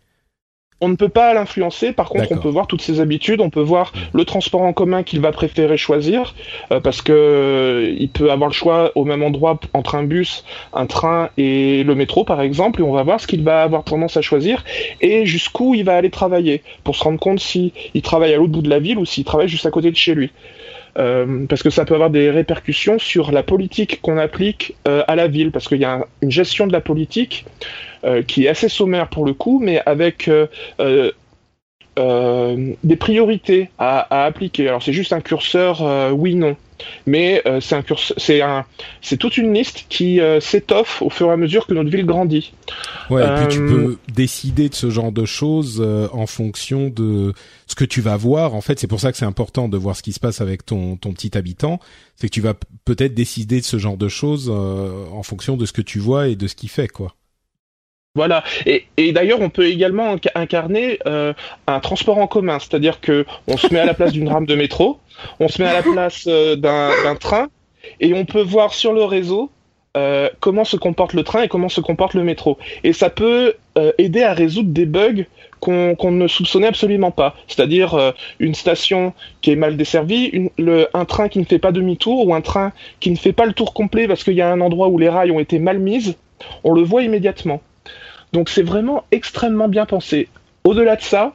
on 0.80 0.88
ne 0.88 0.96
peut 0.96 1.08
pas 1.08 1.32
l'influencer. 1.32 1.92
Par 1.92 2.08
contre, 2.08 2.32
on 2.32 2.36
peut 2.36 2.48
voir 2.48 2.66
toutes 2.66 2.82
ses 2.82 3.00
habitudes, 3.00 3.40
on 3.40 3.50
peut 3.50 3.62
voir 3.62 3.92
le 4.12 4.24
transport 4.24 4.62
en 4.62 4.72
commun 4.72 5.02
qu'il 5.02 5.20
va 5.20 5.32
préférer 5.32 5.76
choisir, 5.76 6.34
euh, 6.70 6.80
parce 6.80 7.02
que 7.02 7.12
euh, 7.12 7.94
il 7.98 8.10
peut 8.10 8.30
avoir 8.30 8.50
le 8.50 8.54
choix 8.54 8.92
au 8.94 9.04
même 9.04 9.22
endroit 9.22 9.58
entre 9.72 9.94
un 9.94 10.04
bus, 10.04 10.44
un 10.72 10.86
train 10.86 11.30
et 11.38 11.82
le 11.82 11.94
métro, 11.94 12.24
par 12.24 12.40
exemple, 12.40 12.80
et 12.80 12.84
on 12.84 12.92
va 12.92 13.02
voir 13.02 13.20
ce 13.20 13.26
qu'il 13.26 13.42
va 13.42 13.62
avoir 13.62 13.84
tendance 13.84 14.16
à 14.16 14.22
choisir 14.22 14.64
et 15.00 15.24
jusqu'où 15.24 15.74
il 15.74 15.84
va 15.84 15.96
aller 15.96 16.10
travailler, 16.10 16.62
pour 16.84 16.96
se 16.96 17.04
rendre 17.04 17.18
compte 17.18 17.40
si 17.40 17.72
il 17.94 18.02
travaille 18.02 18.34
à 18.34 18.36
l'autre 18.36 18.52
bout 18.52 18.62
de 18.62 18.70
la 18.70 18.78
ville 18.78 18.98
ou 18.98 19.06
s'il 19.06 19.24
travaille 19.24 19.48
juste 19.48 19.66
à 19.66 19.70
côté 19.70 19.90
de 19.90 19.96
chez 19.96 20.14
lui. 20.14 20.30
Euh, 20.98 21.46
parce 21.46 21.62
que 21.62 21.70
ça 21.70 21.84
peut 21.84 21.94
avoir 21.94 22.10
des 22.10 22.30
répercussions 22.30 22.98
sur 22.98 23.32
la 23.32 23.42
politique 23.42 24.00
qu'on 24.00 24.18
applique 24.18 24.74
à 24.84 25.16
la 25.16 25.28
ville, 25.28 25.50
parce 25.50 25.68
qu'il 25.68 25.80
y 25.80 25.84
a 25.84 26.06
une 26.22 26.30
gestion 26.30 26.66
de 26.66 26.72
la 26.72 26.80
politique 26.80 27.44
euh, 28.04 28.22
qui 28.22 28.46
est 28.46 28.48
assez 28.48 28.68
sommaire 28.68 29.08
pour 29.08 29.24
le 29.24 29.34
coup, 29.34 29.60
mais 29.62 29.82
avec 29.84 30.30
euh, 31.98 32.02
euh, 32.36 32.74
des 32.84 32.96
priorités 32.96 33.70
à, 33.78 34.24
appliquer. 34.24 34.68
Alors 34.68 34.82
c'est 34.82 34.92
juste 34.92 35.12
un 35.12 35.20
curseur 35.20 35.82
oui/non, 36.12 36.56
mais 37.06 37.42
c'est 37.60 37.74
un 37.74 37.82
c'est 38.16 38.42
un, 38.42 38.64
c'est 39.00 39.16
toute 39.16 39.36
une 39.36 39.52
liste 39.54 39.86
qui 39.88 40.20
s'étoffe 40.40 41.02
au 41.02 41.10
fur 41.10 41.28
et 41.28 41.32
à 41.32 41.36
mesure 41.36 41.66
que 41.66 41.74
notre 41.74 41.90
ville 41.90 42.06
grandit. 42.06 42.52
Ouais, 43.10 43.22
et 43.22 43.34
puis 43.36 43.56
tu 43.56 43.60
peux 43.60 43.98
décider 44.12 44.68
de 44.68 44.74
ce 44.74 44.90
genre 44.90 45.12
de 45.12 45.24
choses 45.24 45.80
en 46.12 46.26
fonction 46.26 46.88
de 46.88 47.32
ce 47.66 47.74
que 47.74 47.84
tu 47.84 48.00
vas 48.00 48.16
voir. 48.16 48.54
En 48.54 48.60
fait, 48.60 48.78
c'est 48.78 48.86
pour 48.86 49.00
ça 49.00 49.12
que 49.12 49.18
c'est 49.18 49.24
important 49.24 49.68
de 49.68 49.76
voir 49.76 49.96
ce 49.96 50.02
qui 50.02 50.12
se 50.12 50.20
passe 50.20 50.40
avec 50.40 50.64
ton 50.64 50.96
ton 50.96 51.12
petit 51.12 51.36
habitant. 51.36 51.80
C'est 52.16 52.28
que 52.28 52.34
tu 52.34 52.40
vas 52.40 52.54
peut-être 52.84 53.14
décider 53.14 53.60
de 53.60 53.64
ce 53.64 53.78
genre 53.78 53.96
de 53.96 54.08
choses 54.08 54.50
en 54.50 55.22
fonction 55.22 55.56
de 55.56 55.66
ce 55.66 55.72
que 55.72 55.82
tu 55.82 55.98
vois 55.98 56.28
et 56.28 56.36
de 56.36 56.46
ce 56.46 56.54
qu'il 56.54 56.70
fait, 56.70 56.88
quoi. 56.88 57.14
Voilà. 58.16 58.42
Et, 58.64 59.12
d'ailleurs, 59.12 59.40
on 59.42 59.50
peut 59.50 59.66
également 59.66 60.16
incarner 60.34 60.98
euh, 61.06 61.34
un 61.66 61.80
transport 61.80 62.18
en 62.18 62.26
commun, 62.26 62.58
c'est-à-dire 62.58 63.00
que 63.00 63.26
on 63.46 63.58
se 63.58 63.72
met 63.72 63.78
à 63.78 63.84
la 63.84 63.94
place 63.94 64.12
d'une 64.12 64.28
rame 64.28 64.46
de 64.46 64.54
métro, 64.54 64.98
on 65.38 65.48
se 65.48 65.62
met 65.62 65.68
à 65.68 65.74
la 65.74 65.82
place 65.82 66.24
euh, 66.26 66.56
d'un 66.56 67.14
train, 67.20 67.48
et 68.00 68.14
on 68.14 68.24
peut 68.24 68.40
voir 68.40 68.72
sur 68.72 68.94
le 68.94 69.04
réseau 69.04 69.50
euh, 69.98 70.30
comment 70.40 70.64
se 70.64 70.76
comporte 70.76 71.12
le 71.12 71.24
train 71.24 71.42
et 71.42 71.48
comment 71.48 71.68
se 71.68 71.82
comporte 71.82 72.14
le 72.14 72.24
métro. 72.24 72.58
Et 72.84 72.92
ça 72.92 73.10
peut 73.10 73.54
aider 73.98 74.22
à 74.22 74.32
résoudre 74.32 74.70
des 74.70 74.86
bugs 74.86 75.26
qu'on 75.60 76.10
ne 76.10 76.26
soupçonnait 76.26 76.68
absolument 76.68 77.10
pas. 77.10 77.36
C'est-à-dire 77.46 78.14
une 78.38 78.54
station 78.54 79.12
qui 79.42 79.50
est 79.50 79.56
mal 79.56 79.76
desservie, 79.76 80.48
un 80.94 81.04
train 81.04 81.28
qui 81.28 81.38
ne 81.38 81.44
fait 81.44 81.58
pas 81.58 81.72
demi-tour 81.72 82.26
ou 82.26 82.34
un 82.34 82.40
train 82.40 82.72
qui 83.00 83.10
ne 83.10 83.16
fait 83.16 83.34
pas 83.34 83.44
le 83.44 83.52
tour 83.52 83.74
complet 83.74 84.08
parce 84.08 84.24
qu'il 84.24 84.32
y 84.32 84.40
a 84.40 84.50
un 84.50 84.62
endroit 84.62 84.88
où 84.88 84.96
les 84.96 85.10
rails 85.10 85.30
ont 85.30 85.40
été 85.40 85.58
mal 85.58 85.78
mises. 85.78 86.16
On 86.64 86.72
le 86.72 86.80
voit 86.80 87.02
immédiatement. 87.02 87.60
Donc 88.36 88.50
c'est 88.50 88.62
vraiment 88.62 89.04
extrêmement 89.12 89.66
bien 89.66 89.86
pensé. 89.86 90.28
Au-delà 90.64 90.96
de 90.96 91.00
ça, 91.00 91.32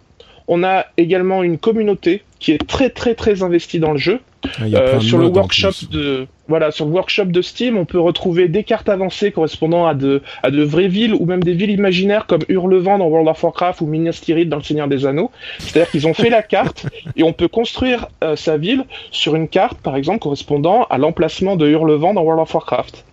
on 0.48 0.64
a 0.64 0.86
également 0.98 1.42
une 1.42 1.58
communauté 1.58 2.22
qui 2.38 2.52
est 2.52 2.68
très 2.68 2.92
très 2.92 3.16
très 3.16 3.42
investie 3.42 3.80
dans 3.80 3.92
le 3.92 3.98
jeu. 3.98 4.20
Ah, 4.60 4.66
euh, 4.66 5.00
sur 5.00 5.18
le 5.18 5.26
workshop 5.26 5.88
de 5.90 6.28
voilà 6.48 6.70
sur 6.70 6.86
le 6.86 6.92
workshop 6.92 7.26
de 7.26 7.42
Steam, 7.42 7.76
on 7.76 7.86
peut 7.86 8.00
retrouver 8.00 8.50
des 8.50 8.64
cartes 8.64 8.88
avancées 8.88 9.32
correspondant 9.32 9.88
à 9.88 9.96
de 9.96 10.22
à 10.44 10.52
de 10.52 10.62
vraies 10.62 10.90
villes 10.90 11.16
ou 11.16 11.26
même 11.26 11.42
des 11.42 11.54
villes 11.54 11.72
imaginaires 11.72 12.28
comme 12.28 12.44
Hurlevent 12.50 13.00
dans 13.00 13.08
World 13.08 13.30
of 13.30 13.44
Warcraft 13.44 13.82
ou 13.82 13.88
Minas 13.88 14.20
Tirith 14.22 14.50
dans 14.50 14.58
Le 14.58 14.64
Seigneur 14.64 14.88
des 14.88 15.08
Anneaux. 15.08 15.32
C'est-à-dire 15.58 15.90
qu'ils 15.90 16.06
ont 16.06 16.14
fait 16.14 16.30
la 16.30 16.44
carte 16.44 16.86
et 17.16 17.24
on 17.24 17.34
peut 17.34 17.48
construire 17.48 18.10
euh, 18.24 18.36
sa 18.36 18.58
ville 18.58 18.86
sur 19.10 19.34
une 19.34 19.48
carte 19.48 19.80
par 19.82 19.96
exemple 19.96 20.20
correspondant 20.20 20.84
à 20.92 21.00
l'emplacement 21.00 21.56
de 21.56 21.68
Hurlevent 21.68 22.14
dans 22.14 22.22
World 22.22 22.44
of 22.44 22.54
Warcraft. 22.54 23.06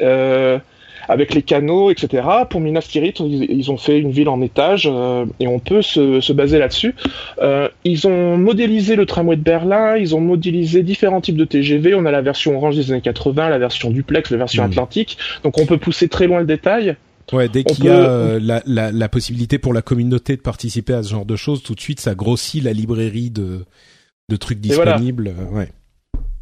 Euh, 0.00 0.58
avec 1.10 1.34
les 1.34 1.42
canaux, 1.42 1.90
etc. 1.90 2.22
Pour 2.48 2.60
Minas 2.60 2.86
Tirith, 2.88 3.18
ils, 3.18 3.70
ont 3.70 3.76
fait 3.76 3.98
une 3.98 4.12
ville 4.12 4.28
en 4.28 4.40
étage 4.40 4.88
euh, 4.90 5.26
et 5.40 5.48
on 5.48 5.58
peut 5.58 5.82
se, 5.82 6.32
baser 6.32 6.58
là-dessus. 6.58 6.94
Euh, 7.42 7.68
ils 7.84 8.06
ont 8.06 8.36
modélisé 8.36 8.94
le 8.94 9.06
tramway 9.06 9.34
de 9.34 9.42
Berlin, 9.42 9.96
ils 9.96 10.14
ont 10.14 10.20
modélisé 10.20 10.84
différents 10.84 11.20
types 11.20 11.36
de 11.36 11.44
TGV. 11.44 11.94
On 11.94 12.06
a 12.06 12.12
la 12.12 12.22
version 12.22 12.56
orange 12.56 12.76
des 12.76 12.92
années 12.92 13.00
80, 13.00 13.48
la 13.48 13.58
version 13.58 13.90
duplex, 13.90 14.30
la 14.30 14.36
version 14.36 14.62
mmh. 14.62 14.70
atlantique. 14.70 15.18
Donc 15.42 15.58
on 15.58 15.66
peut 15.66 15.78
pousser 15.78 16.06
très 16.06 16.28
loin 16.28 16.38
le 16.38 16.46
détail. 16.46 16.94
Ouais, 17.32 17.48
dès 17.48 17.64
qu'il 17.64 17.84
y 17.84 17.88
a 17.88 17.92
euh, 17.92 18.38
la, 18.40 18.62
la, 18.66 18.92
la, 18.92 19.08
possibilité 19.08 19.58
pour 19.58 19.72
la 19.72 19.82
communauté 19.82 20.36
de 20.36 20.40
participer 20.40 20.94
à 20.94 21.02
ce 21.02 21.10
genre 21.10 21.26
de 21.26 21.36
choses, 21.36 21.62
tout 21.62 21.74
de 21.74 21.80
suite 21.80 22.00
ça 22.00 22.14
grossit 22.14 22.62
la 22.62 22.72
librairie 22.72 23.30
de, 23.30 23.64
de 24.28 24.36
trucs 24.36 24.60
disponibles. 24.60 25.34
Ouais. 25.52 25.68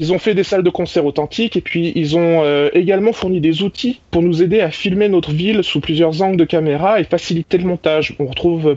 Ils 0.01 0.13
ont 0.13 0.19
fait 0.19 0.35
des 0.35 0.45
salles 0.45 0.63
de 0.63 0.71
concert 0.71 1.05
authentiques 1.05 1.57
et 1.57 1.61
puis 1.61 1.93
ils 1.97 2.17
ont 2.17 2.43
euh, 2.45 2.71
également 2.73 3.13
fourni 3.13 3.41
des 3.41 3.63
outils 3.63 4.01
pour 4.11 4.23
nous 4.23 4.43
aider 4.43 4.61
à 4.61 4.71
filmer 4.71 5.09
notre 5.09 5.33
ville 5.33 5.65
sous 5.65 5.81
plusieurs 5.81 6.23
angles 6.23 6.37
de 6.37 6.45
caméra 6.45 7.01
et 7.01 7.05
faciliter 7.05 7.59
le 7.59 7.65
montage. 7.65 8.15
On 8.19 8.27
retrouve 8.27 8.77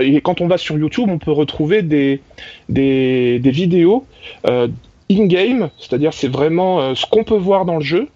et 0.00 0.20
quand 0.20 0.40
on 0.40 0.46
va 0.46 0.58
sur 0.58 0.78
YouTube, 0.78 1.08
on 1.08 1.18
peut 1.18 1.32
retrouver 1.32 1.82
des, 1.82 2.20
des, 2.68 3.38
vidéos 3.44 4.06
euh, 4.46 4.68
in-game, 5.10 5.70
c'est-à-dire 5.78 6.12
c'est 6.12 6.28
vraiment 6.28 6.80
euh, 6.80 6.94
ce 6.94 7.06
qu'on 7.06 7.24
peut 7.24 7.36
voir 7.36 7.64
dans 7.64 7.76
le 7.76 7.84
jeu, 7.84 8.08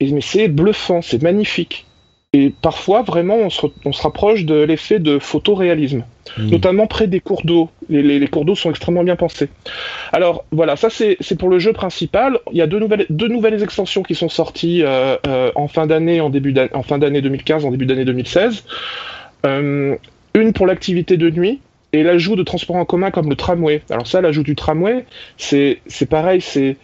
et, 0.00 0.10
mais 0.10 0.20
c'est 0.20 0.48
bluffant, 0.48 1.02
c'est 1.02 1.22
magnifique. 1.22 1.86
Et 2.34 2.50
parfois, 2.62 3.02
vraiment, 3.02 3.36
on 3.36 3.50
se, 3.50 3.66
on 3.84 3.92
se 3.92 4.00
rapproche 4.00 4.46
de 4.46 4.54
l'effet 4.54 4.98
de 4.98 5.18
photoréalisme, 5.18 6.04
hmm. 6.38 6.48
notamment 6.48 6.86
près 6.86 7.06
des 7.06 7.20
cours 7.20 7.42
d'eau. 7.44 7.68
Les, 7.90 8.18
les, 8.18 8.26
cours 8.26 8.46
d'eau 8.46 8.54
sont 8.54 8.70
extrêmement 8.70 9.04
bien 9.04 9.16
pensés. 9.16 9.50
Alors 10.12 10.46
voilà, 10.50 10.76
ça 10.76 10.88
c'est 10.88 11.38
pour 11.38 11.50
le 11.50 11.58
jeu 11.58 11.74
principal. 11.74 12.38
Il 12.50 12.56
y 12.56 12.62
a 12.62 12.66
deux 12.66 12.78
nouvelles, 12.78 13.04
deux 13.10 13.28
nouvelles 13.28 13.62
extensions 13.62 14.02
qui 14.02 14.14
sont 14.14 14.30
sorties 14.30 14.82
euh, 14.82 15.18
euh, 15.26 15.52
en 15.56 15.68
fin 15.68 15.86
d'année, 15.86 16.22
en 16.22 16.30
début 16.30 16.54
en 16.72 16.82
fin 16.82 16.96
d'année 16.96 17.20
2015, 17.20 17.66
en 17.66 17.70
début 17.70 17.84
d'année 17.84 18.06
2016. 18.06 18.64
Euh, 19.44 19.96
une 20.34 20.54
pour 20.54 20.66
l'activité 20.66 21.18
de 21.18 21.28
nuit 21.28 21.60
et 21.92 22.02
l'ajout 22.02 22.36
de 22.36 22.42
transports 22.42 22.76
en 22.76 22.86
commun 22.86 23.10
comme 23.10 23.28
le 23.28 23.36
tramway. 23.36 23.82
Alors 23.90 24.06
ça, 24.06 24.22
l'ajout 24.22 24.42
du 24.42 24.56
tramway, 24.56 25.04
c'est 25.36 25.80
c'est 25.86 26.08
pareil, 26.08 26.40
c'est 26.40 26.78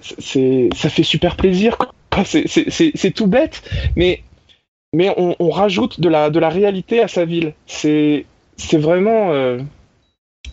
c'est 0.00 0.68
ça 0.72 0.88
fait 0.88 1.02
super 1.02 1.34
plaisir. 1.34 1.76
C'est 2.24 3.10
tout 3.10 3.26
bête, 3.26 3.68
mais 3.96 4.22
mais 4.94 5.12
on, 5.16 5.50
rajoute 5.50 6.00
de 6.00 6.08
la, 6.08 6.30
de 6.30 6.38
la 6.38 6.48
réalité 6.48 7.02
à 7.02 7.08
sa 7.08 7.24
ville. 7.24 7.54
C'est 7.66 8.24
vraiment 8.72 9.32
euh, 9.32 9.58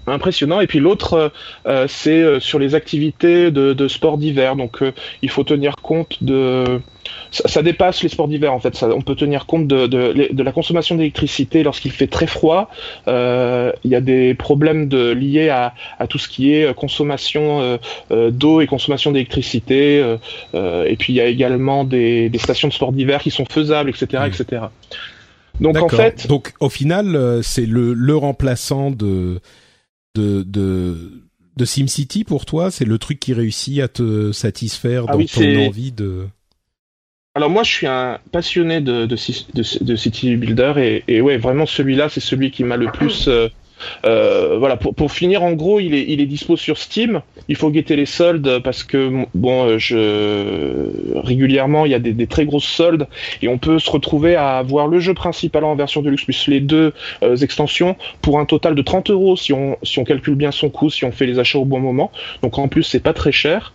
impressionnant. 0.08 0.62
Et 0.62 0.68
puis 0.68 0.80
l'autre, 0.80 1.32
euh, 1.68 1.86
c'est 1.88 2.22
euh, 2.22 2.40
sur 2.40 2.60
les 2.60 2.76
activités 2.76 3.52
de, 3.52 3.74
de 3.74 3.88
sport 3.88 4.18
d'hiver. 4.18 4.56
Donc 4.56 4.80
il 5.22 5.30
faut 5.30 5.44
tenir 5.44 5.76
compte 5.82 6.24
de... 6.24 6.80
Ça, 7.32 7.62
dépasse 7.62 8.04
les 8.04 8.10
sports 8.10 8.28
d'hiver 8.28 8.54
en 8.54 8.60
fait. 8.60 8.76
Ça, 8.76 8.90
on 8.90 9.02
peut 9.02 9.16
tenir 9.16 9.46
compte 9.46 9.68
de, 9.68 9.88
de, 9.88 10.30
de 10.32 10.44
la 10.44 10.52
consommation 10.52 10.96
d'électricité 10.96 11.64
lorsqu'il 11.64 11.92
fait 11.92 12.08
très 12.08 12.28
froid. 12.28 12.70
Il 13.08 13.72
y 13.86 13.96
a 13.96 14.02
des 14.02 14.34
problèmes 14.34 14.88
de, 14.88 15.12
liés 15.12 15.50
à, 15.50 15.74
à 15.98 16.08
tout 16.08 16.18
ce 16.18 16.28
qui 16.28 16.54
est 16.54 16.74
consommation 16.76 17.80
d'eau 18.10 18.62
et 18.62 18.68
consommation 18.68 19.12
d'électricité. 19.12 19.98
et 20.54 20.96
puis 20.98 21.14
il 21.14 21.16
y 21.16 21.22
a 21.22 21.26
également 21.26 21.86
des, 21.86 22.30
des 22.30 22.38
stations 22.38 22.68
de 22.68 22.74
sport 22.74 22.92
d'hiver 22.92 23.22
qui 23.22 23.32
sont 23.32 23.46
faisables, 23.50 23.90
etc., 23.90 24.24
etc. 24.28 24.64
Donc 25.60 25.78
en 25.78 25.90
fait, 25.90 26.28
donc 26.28 26.54
au 26.60 26.70
final, 26.70 27.40
c'est 27.44 27.66
le, 27.66 27.94
le 27.94 28.16
remplaçant 28.16 28.92
de 28.92 29.42
de, 30.16 30.44
de, 30.44 31.24
de 31.58 31.66
SimCity 31.66 32.24
pour 32.24 32.46
toi 32.46 32.72
C'est 32.72 32.86
le 32.86 32.98
truc 32.98 33.20
qui 33.20 33.34
réussit 33.34 33.80
à 33.80 33.88
te 33.88 34.32
satisfaire 34.32 35.06
ah 35.08 35.14
dans 35.14 35.26
ton 35.26 35.68
envie 35.68 35.92
de... 35.92 36.28
Alors 37.34 37.50
moi, 37.50 37.64
je 37.64 37.72
suis 37.72 37.88
un 37.88 38.20
passionné 38.34 38.82
de, 38.82 39.06
de, 39.06 39.16
de, 39.84 39.96
City 39.96 40.36
Builder 40.36 40.74
et, 40.78 41.04
et 41.08 41.22
ouais, 41.22 41.38
vraiment 41.38 41.66
celui-là, 41.66 42.10
c'est 42.10 42.20
celui 42.20 42.52
qui 42.52 42.66
m'a 42.66 42.76
le 42.76 42.92
plus 42.92 43.30
euh, 43.30 43.48
euh, 44.06 44.58
voilà, 44.58 44.78
pour, 44.78 45.12
finir, 45.12 45.44
en 45.44 45.54
gros, 45.54 45.80
il 45.80 45.94
est, 45.94 46.06
il 46.08 46.22
est 46.22 46.26
dispo 46.26 46.58
sur 46.58 46.78
Steam. 46.78 47.22
Il 47.48 47.56
faut 47.56 47.70
guetter 47.70 47.96
les 47.96 48.06
soldes 48.06 48.60
parce 48.64 48.84
que 48.84 49.26
bon, 49.34 49.78
je 49.78 50.90
régulièrement 51.16 51.86
il 51.86 51.92
y 51.92 51.96
a 51.96 52.00
des, 52.00 52.28
très 52.28 52.46
grosses 52.46 52.66
soldes 52.66 53.08
et 53.42 53.48
on 53.48 53.58
peut 53.58 53.80
se 53.80 53.90
retrouver 53.90 54.36
à 54.36 54.58
avoir 54.58 54.88
le 54.88 55.00
jeu 55.00 55.14
principal 55.14 55.64
en 55.64 55.76
version 55.76 56.02
deluxe 56.02 56.24
plus 56.24 56.48
les 56.48 56.60
deux 56.60 56.94
euh, 57.24 57.36
extensions 57.38 57.96
pour 58.22 58.40
un 58.40 58.46
total 58.46 58.76
de 58.76 58.82
30 58.82 59.10
euros 59.10 59.36
si 59.36 59.54
on 59.54 59.78
si 59.84 60.00
on 60.00 60.04
calcule 60.04 60.36
bien 60.36 60.52
son 60.52 60.70
coût, 60.70 60.90
si 60.90 61.06
on 61.06 61.12
fait 61.12 61.26
les 61.26 61.40
achats 61.40 61.60
au 61.60 61.66
bon 61.66 61.80
moment. 61.80 62.12
Donc 62.42 62.58
en 62.58 62.68
plus, 62.68 62.84
c'est 62.84 63.00
pas 63.00 63.14
très 63.14 63.32
cher. 63.32 63.74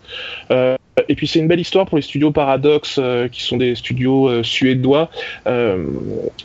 Euh, 0.51 0.76
et 1.07 1.15
puis 1.15 1.27
c'est 1.27 1.39
une 1.39 1.47
belle 1.47 1.59
histoire 1.59 1.85
pour 1.85 1.97
les 1.97 2.01
studios 2.01 2.31
Paradox, 2.31 2.97
euh, 2.97 3.27
qui 3.27 3.41
sont 3.43 3.57
des 3.57 3.75
studios 3.75 4.27
euh, 4.27 4.43
suédois. 4.43 5.09
Euh, 5.45 5.85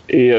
et 0.09 0.31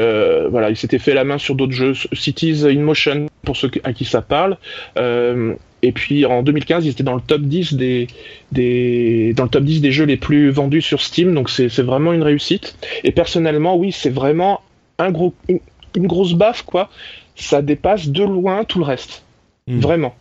voilà, 0.50 0.70
ils 0.70 0.76
s'étaient 0.76 0.98
fait 0.98 1.14
la 1.14 1.24
main 1.24 1.38
sur 1.38 1.54
d'autres 1.54 1.72
jeux, 1.72 1.94
Cities 2.12 2.64
in 2.64 2.80
Motion 2.80 3.26
pour 3.44 3.56
ceux 3.56 3.70
à 3.82 3.92
qui 3.92 4.04
ça 4.04 4.22
parle. 4.22 4.56
et 4.96 5.92
puis 5.92 6.24
en 6.26 6.42
2015, 6.42 6.86
ils 6.86 6.90
étaient 6.90 7.02
dans 7.02 7.14
le 7.14 7.20
top 7.20 7.42
10 7.42 7.74
des, 7.74 8.06
des 8.52 9.34
dans 9.34 9.44
le 9.44 9.50
top 9.50 9.64
10 9.64 9.80
des 9.80 9.92
jeux 9.92 10.06
les 10.06 10.16
plus 10.16 10.50
vendus 10.50 10.82
sur 10.82 11.00
Steam. 11.00 11.34
Donc 11.34 11.50
c'est 11.50 11.82
vraiment 11.82 12.12
une 12.12 12.22
réussite. 12.22 12.76
Et 13.02 13.12
personnellement, 13.12 13.76
oui, 13.76 13.92
c'est 13.92 14.10
vraiment 14.10 14.60
un 14.98 15.10
gros 15.10 15.34
une, 15.48 15.60
grosse 16.06 16.34
baffe 16.34 16.62
quoi. 16.62 16.88
Ça 17.36 17.62
dépasse 17.62 18.08
de 18.08 18.22
loin 18.22 18.64
tout 18.64 18.78
le 18.78 18.84
reste. 18.84 19.24
Hmm. 19.66 19.80
Vraiment. 19.80 20.14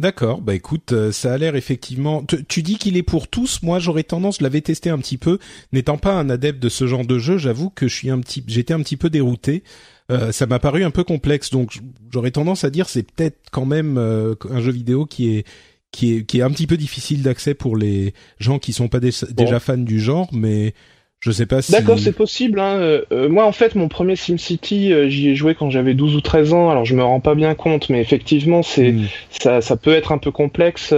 D'accord, 0.00 0.40
bah 0.40 0.54
écoute, 0.54 0.92
euh, 0.92 1.10
ça 1.10 1.32
a 1.32 1.38
l'air 1.38 1.56
effectivement. 1.56 2.24
Tu, 2.48 2.62
dis 2.62 2.78
qu'il 2.78 2.96
est 2.96 3.02
pour 3.02 3.26
tous. 3.26 3.62
Moi, 3.62 3.80
j'aurais 3.80 4.04
tendance, 4.04 4.38
je 4.38 4.44
l'avais 4.44 4.60
testé 4.60 4.90
un 4.90 4.98
petit 4.98 5.18
peu, 5.18 5.38
n'étant 5.72 5.98
pas 5.98 6.12
un 6.12 6.30
adepte 6.30 6.62
de 6.62 6.68
ce 6.68 6.86
genre 6.86 7.04
de 7.04 7.18
jeu. 7.18 7.36
J'avoue 7.36 7.70
que 7.70 7.88
je 7.88 7.94
suis 7.94 8.10
un 8.10 8.20
petit, 8.20 8.44
j'étais 8.46 8.74
un 8.74 8.80
petit 8.80 8.96
peu 8.96 9.10
dérouté 9.10 9.64
euh, 10.10 10.32
ça 10.32 10.46
m'a 10.46 10.58
paru 10.58 10.84
un 10.84 10.90
peu 10.90 11.04
complexe. 11.04 11.50
Donc 11.50 11.80
j'aurais 12.12 12.30
tendance 12.30 12.64
à 12.64 12.70
dire 12.70 12.88
c'est 12.88 13.02
peut-être 13.02 13.38
quand 13.50 13.66
même 13.66 13.98
euh, 13.98 14.34
un 14.50 14.60
jeu 14.60 14.72
vidéo 14.72 15.06
qui 15.06 15.36
est 15.36 15.46
qui 15.90 16.14
est 16.14 16.24
qui 16.24 16.38
est 16.38 16.42
un 16.42 16.50
petit 16.50 16.66
peu 16.66 16.76
difficile 16.76 17.22
d'accès 17.22 17.54
pour 17.54 17.76
les 17.76 18.14
gens 18.38 18.58
qui 18.58 18.72
sont 18.72 18.88
pas 18.88 19.00
déjà 19.00 19.60
fans 19.60 19.76
du 19.76 20.00
genre, 20.00 20.28
mais 20.32 20.74
je 21.20 21.32
sais 21.32 21.46
pas 21.46 21.62
si. 21.62 21.72
D'accord, 21.72 21.98
c'est 21.98 22.12
possible. 22.12 22.60
Hein. 22.60 22.76
Euh, 22.76 23.02
euh, 23.10 23.28
moi, 23.28 23.44
en 23.44 23.52
fait, 23.52 23.74
mon 23.74 23.88
premier 23.88 24.14
SimCity, 24.14 24.92
euh, 24.92 25.08
j'y 25.08 25.28
ai 25.28 25.34
joué 25.34 25.56
quand 25.56 25.68
j'avais 25.68 25.94
12 25.94 26.14
ou 26.14 26.20
13 26.20 26.52
ans. 26.52 26.70
Alors, 26.70 26.84
je 26.84 26.94
me 26.94 27.02
rends 27.02 27.20
pas 27.20 27.34
bien 27.34 27.54
compte, 27.54 27.88
mais 27.88 28.00
effectivement, 28.00 28.62
c'est 28.62 28.92
hmm. 28.92 29.06
ça, 29.30 29.60
ça 29.60 29.76
peut 29.76 29.92
être 29.92 30.12
un 30.12 30.18
peu 30.18 30.30
complexe, 30.30 30.94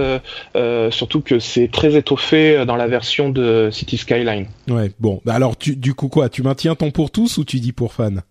surtout 0.91 1.21
que 1.21 1.39
c'est 1.39 1.69
très 1.71 1.95
étoffé 1.95 2.65
dans 2.65 2.75
la 2.75 2.87
version 2.87 3.29
de 3.29 3.69
City 3.71 3.97
Skyline. 3.97 4.45
Ouais. 4.69 4.91
Bon, 4.99 5.21
bah 5.25 5.33
alors, 5.33 5.57
tu, 5.57 5.75
du 5.75 5.93
coup, 5.95 6.07
quoi 6.07 6.29
Tu 6.29 6.43
maintiens 6.43 6.75
ton 6.75 6.91
pour 6.91 7.11
tous 7.11 7.37
ou 7.37 7.43
tu 7.43 7.59
dis 7.59 7.71
pour 7.71 7.93
fans? 7.93 8.21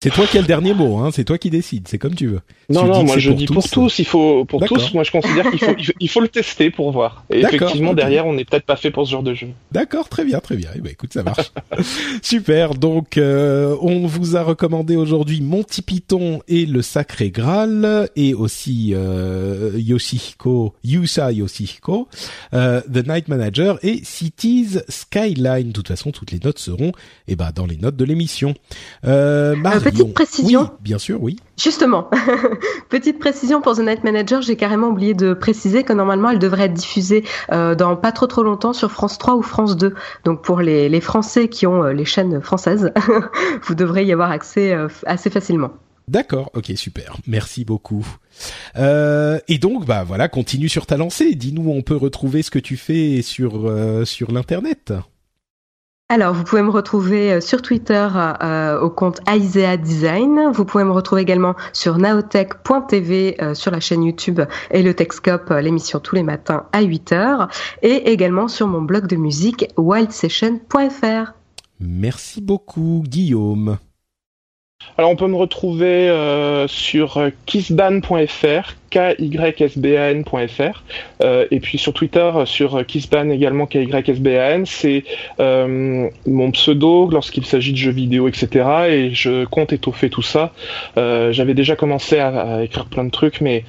C'est 0.00 0.10
toi 0.10 0.26
qui 0.28 0.38
as 0.38 0.42
le 0.42 0.46
dernier 0.46 0.74
mot, 0.74 0.98
hein. 0.98 1.10
C'est 1.12 1.24
toi 1.24 1.38
qui 1.38 1.50
décides. 1.50 1.88
C'est 1.88 1.98
comme 1.98 2.14
tu 2.14 2.28
veux. 2.28 2.40
Non, 2.70 2.84
non, 2.84 3.02
moi 3.02 3.18
je 3.18 3.32
dis 3.32 3.46
pour 3.46 3.68
tous. 3.68 3.98
Il 3.98 4.04
faut 4.04 4.44
pour 4.44 4.64
tous. 4.64 4.94
Moi, 4.94 5.02
je 5.02 5.10
considère 5.10 5.50
qu'il 5.50 5.58
faut, 5.58 5.74
il 5.98 6.08
faut 6.08 6.20
le 6.20 6.28
tester 6.28 6.70
pour 6.70 6.92
voir. 6.92 7.24
Et 7.30 7.40
effectivement, 7.40 7.94
derrière, 7.94 8.24
on 8.24 8.32
n'est 8.32 8.44
peut-être 8.44 8.64
pas 8.64 8.76
fait 8.76 8.92
pour 8.92 9.06
ce 9.06 9.10
genre 9.10 9.24
de 9.24 9.34
jeu. 9.34 9.48
D'accord, 9.72 10.08
très 10.08 10.24
bien, 10.24 10.38
très 10.38 10.56
bien. 10.56 10.70
Eh 10.76 10.80
ben, 10.80 10.92
écoute, 10.92 11.12
ça 11.12 11.24
marche. 11.24 11.50
Super. 12.22 12.74
Donc, 12.74 13.18
euh, 13.18 13.76
on 13.80 14.06
vous 14.06 14.36
a 14.36 14.42
recommandé 14.44 14.94
aujourd'hui 14.94 15.40
Monty 15.40 15.82
Python 15.82 16.42
et 16.46 16.64
le 16.64 16.80
Sacré 16.82 17.30
Graal, 17.30 18.08
et 18.14 18.34
aussi 18.34 18.92
euh, 18.94 19.72
Yoshihiko, 19.76 20.74
Yusa 20.84 21.32
Yoshihiko, 21.32 22.08
euh, 22.54 22.80
The 22.82 23.08
Night 23.08 23.26
Manager 23.26 23.80
et 23.82 24.00
Cities 24.04 24.78
Skyline. 24.88 25.68
De 25.68 25.72
toute 25.72 25.88
façon, 25.88 26.12
toutes 26.12 26.30
les 26.30 26.38
notes 26.38 26.60
seront, 26.60 26.92
eh 27.26 27.34
ben, 27.34 27.50
dans 27.52 27.66
les 27.66 27.78
notes 27.78 27.96
de 27.96 28.04
l'émission. 28.04 28.54
Euh, 29.04 29.56
petite 29.90 30.14
précision. 30.14 30.70
bien 30.80 30.98
sûr, 30.98 31.22
oui. 31.22 31.36
Justement, 31.58 32.10
petite 32.88 33.18
précision 33.18 33.60
pour 33.60 33.76
The 33.76 33.80
Night 33.80 34.04
Manager, 34.04 34.42
j'ai 34.42 34.56
carrément 34.56 34.88
oublié 34.88 35.14
de 35.14 35.34
préciser 35.34 35.82
que 35.82 35.92
normalement 35.92 36.30
elle 36.30 36.38
devrait 36.38 36.64
être 36.64 36.74
diffusée 36.74 37.24
euh, 37.52 37.74
dans 37.74 37.96
pas 37.96 38.12
trop 38.12 38.26
trop 38.26 38.42
longtemps 38.42 38.72
sur 38.72 38.90
France 38.90 39.18
3 39.18 39.36
ou 39.36 39.42
France 39.42 39.76
2. 39.76 39.94
Donc 40.24 40.42
pour 40.42 40.60
les, 40.60 40.88
les 40.88 41.00
Français 41.00 41.48
qui 41.48 41.66
ont 41.66 41.84
euh, 41.84 41.92
les 41.92 42.04
chaînes 42.04 42.40
françaises, 42.40 42.92
vous 43.62 43.74
devrez 43.74 44.04
y 44.04 44.12
avoir 44.12 44.30
accès 44.30 44.72
euh, 44.72 44.88
assez 45.06 45.30
facilement. 45.30 45.72
D'accord, 46.06 46.50
ok, 46.54 46.72
super. 46.76 47.16
Merci 47.26 47.66
beaucoup. 47.66 48.06
Euh, 48.78 49.38
et 49.46 49.58
donc, 49.58 49.84
bah 49.84 50.04
voilà, 50.04 50.28
continue 50.28 50.70
sur 50.70 50.86
ta 50.86 50.96
lancée. 50.96 51.34
Dis-nous 51.34 51.64
où 51.64 51.72
on 51.72 51.82
peut 51.82 51.96
retrouver 51.96 52.42
ce 52.42 52.50
que 52.50 52.58
tu 52.58 52.78
fais 52.78 53.20
sur 53.20 53.70
sur 54.06 54.32
l'internet. 54.32 54.94
Alors, 56.10 56.32
vous 56.32 56.42
pouvez 56.42 56.62
me 56.62 56.70
retrouver 56.70 57.34
euh, 57.34 57.40
sur 57.42 57.60
Twitter 57.60 58.08
euh, 58.42 58.80
au 58.80 58.88
compte 58.88 59.20
Isaiah 59.28 59.76
Design. 59.76 60.50
Vous 60.54 60.64
pouvez 60.64 60.84
me 60.84 60.90
retrouver 60.90 61.20
également 61.20 61.54
sur 61.74 61.98
naotech.tv 61.98 63.36
euh, 63.42 63.52
sur 63.52 63.70
la 63.70 63.78
chaîne 63.78 64.04
YouTube 64.04 64.40
et 64.70 64.82
le 64.82 64.94
Techscope, 64.94 65.50
l'émission 65.50 66.00
tous 66.00 66.14
les 66.14 66.22
matins 66.22 66.64
à 66.72 66.82
8h. 66.82 67.50
Et 67.82 68.10
également 68.10 68.48
sur 68.48 68.68
mon 68.68 68.80
blog 68.80 69.06
de 69.06 69.16
musique 69.16 69.66
wildsession.fr. 69.76 71.32
Merci 71.78 72.40
beaucoup, 72.40 73.04
Guillaume. 73.06 73.76
Alors 74.98 75.12
on 75.12 75.16
peut 75.16 75.28
me 75.28 75.36
retrouver 75.36 76.08
euh, 76.08 76.66
sur 76.66 77.20
kissban.fr, 77.46 78.74
kysban.fr, 78.90 80.82
euh, 81.22 81.46
et 81.52 81.60
puis 81.60 81.78
sur 81.78 81.92
Twitter 81.92 82.32
sur 82.46 82.84
kissban 82.84 83.30
également 83.30 83.66
kysban. 83.66 84.64
C'est 84.64 85.04
euh, 85.38 86.08
mon 86.26 86.50
pseudo 86.50 87.08
lorsqu'il 87.10 87.46
s'agit 87.46 87.70
de 87.70 87.76
jeux 87.76 87.92
vidéo, 87.92 88.26
etc. 88.26 88.68
Et 88.88 89.14
je 89.14 89.44
compte 89.44 89.72
étoffer 89.72 90.10
tout 90.10 90.22
ça. 90.22 90.52
J'avais 90.96 91.54
déjà 91.54 91.76
commencé 91.76 92.18
à, 92.18 92.64
écrire 92.64 92.86
plein 92.86 93.04
de 93.04 93.10
trucs, 93.10 93.40
mais 93.40 93.62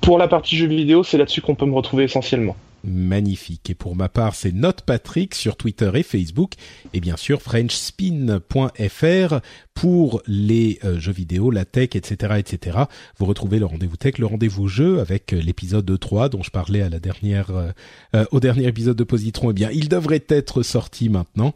pour 0.00 0.18
la 0.18 0.28
partie 0.28 0.56
jeux 0.56 0.68
vidéo, 0.68 1.02
c'est 1.02 1.18
là-dessus 1.18 1.40
qu'on 1.40 1.56
peut 1.56 1.66
me 1.66 1.74
retrouver 1.74 2.04
essentiellement 2.04 2.54
magnifique. 2.84 3.70
Et 3.70 3.74
pour 3.74 3.96
ma 3.96 4.08
part, 4.08 4.34
c'est 4.34 4.52
Note 4.52 4.82
Patrick 4.82 5.34
sur 5.34 5.56
Twitter 5.56 5.90
et 5.94 6.02
Facebook, 6.02 6.52
et 6.92 7.00
bien 7.00 7.16
sûr 7.16 7.42
FrenchSpin.fr 7.42 9.40
pour 9.78 10.22
les 10.26 10.80
euh, 10.82 10.98
jeux 10.98 11.12
vidéo, 11.12 11.52
la 11.52 11.64
tech, 11.64 11.90
etc., 11.94 12.34
etc. 12.38 12.78
Vous 13.16 13.26
retrouvez 13.26 13.60
le 13.60 13.64
rendez-vous 13.64 13.96
tech, 13.96 14.18
le 14.18 14.26
rendez-vous 14.26 14.66
jeu 14.66 14.98
avec 14.98 15.32
euh, 15.32 15.40
l'épisode 15.40 15.98
3 15.98 16.30
dont 16.30 16.42
je 16.42 16.50
parlais 16.50 16.82
euh, 16.82 18.24
au 18.32 18.40
dernier 18.40 18.66
épisode 18.66 18.96
de 18.96 19.04
Positron. 19.04 19.50
Eh 19.50 19.52
bien, 19.52 19.70
il 19.72 19.88
devrait 19.88 20.24
être 20.28 20.64
sorti 20.64 21.08
maintenant. 21.08 21.54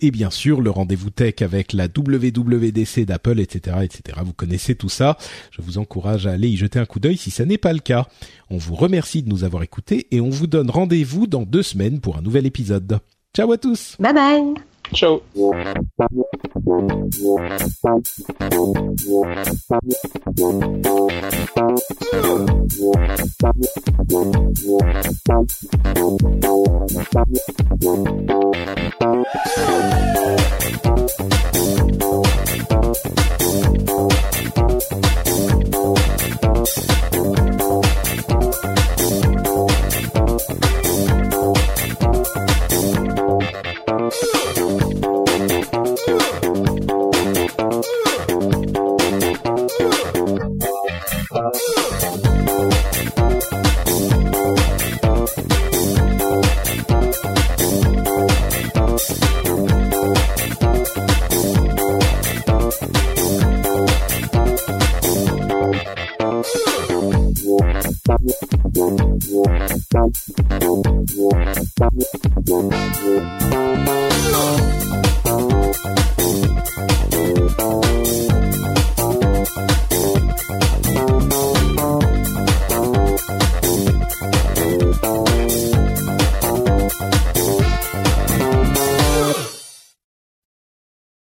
et 0.00 0.10
bien 0.10 0.30
sûr, 0.30 0.60
le 0.60 0.70
rendez-vous 0.70 1.08
tech 1.08 1.36
avec 1.40 1.72
la 1.72 1.86
WWDC 1.86 3.06
d'Apple, 3.06 3.40
etc., 3.40 3.78
etc. 3.82 4.18
Vous 4.22 4.34
connaissez 4.34 4.74
tout 4.74 4.90
ça. 4.90 5.16
Je 5.50 5.62
vous 5.62 5.78
encourage 5.78 6.26
à 6.26 6.32
aller 6.32 6.48
y 6.48 6.56
jeter 6.56 6.78
un 6.78 6.86
coup 6.86 7.00
d'œil 7.00 7.16
si 7.16 7.30
ça 7.30 7.46
n'est 7.46 7.58
pas 7.58 7.72
le 7.72 7.78
cas. 7.78 8.06
On 8.54 8.58
vous 8.58 8.76
remercie 8.76 9.24
de 9.24 9.28
nous 9.28 9.42
avoir 9.42 9.64
écoutés 9.64 10.06
et 10.12 10.20
on 10.20 10.30
vous 10.30 10.46
donne 10.46 10.70
rendez-vous 10.70 11.26
dans 11.26 11.42
deux 11.42 11.64
semaines 11.64 11.98
pour 11.98 12.16
un 12.18 12.22
nouvel 12.22 12.46
épisode. 12.46 13.00
Ciao 13.34 13.50
à 13.50 13.58
tous. 13.58 13.96
Bye 13.98 14.14
bye. 14.14 14.54
Ciao. 14.92 15.20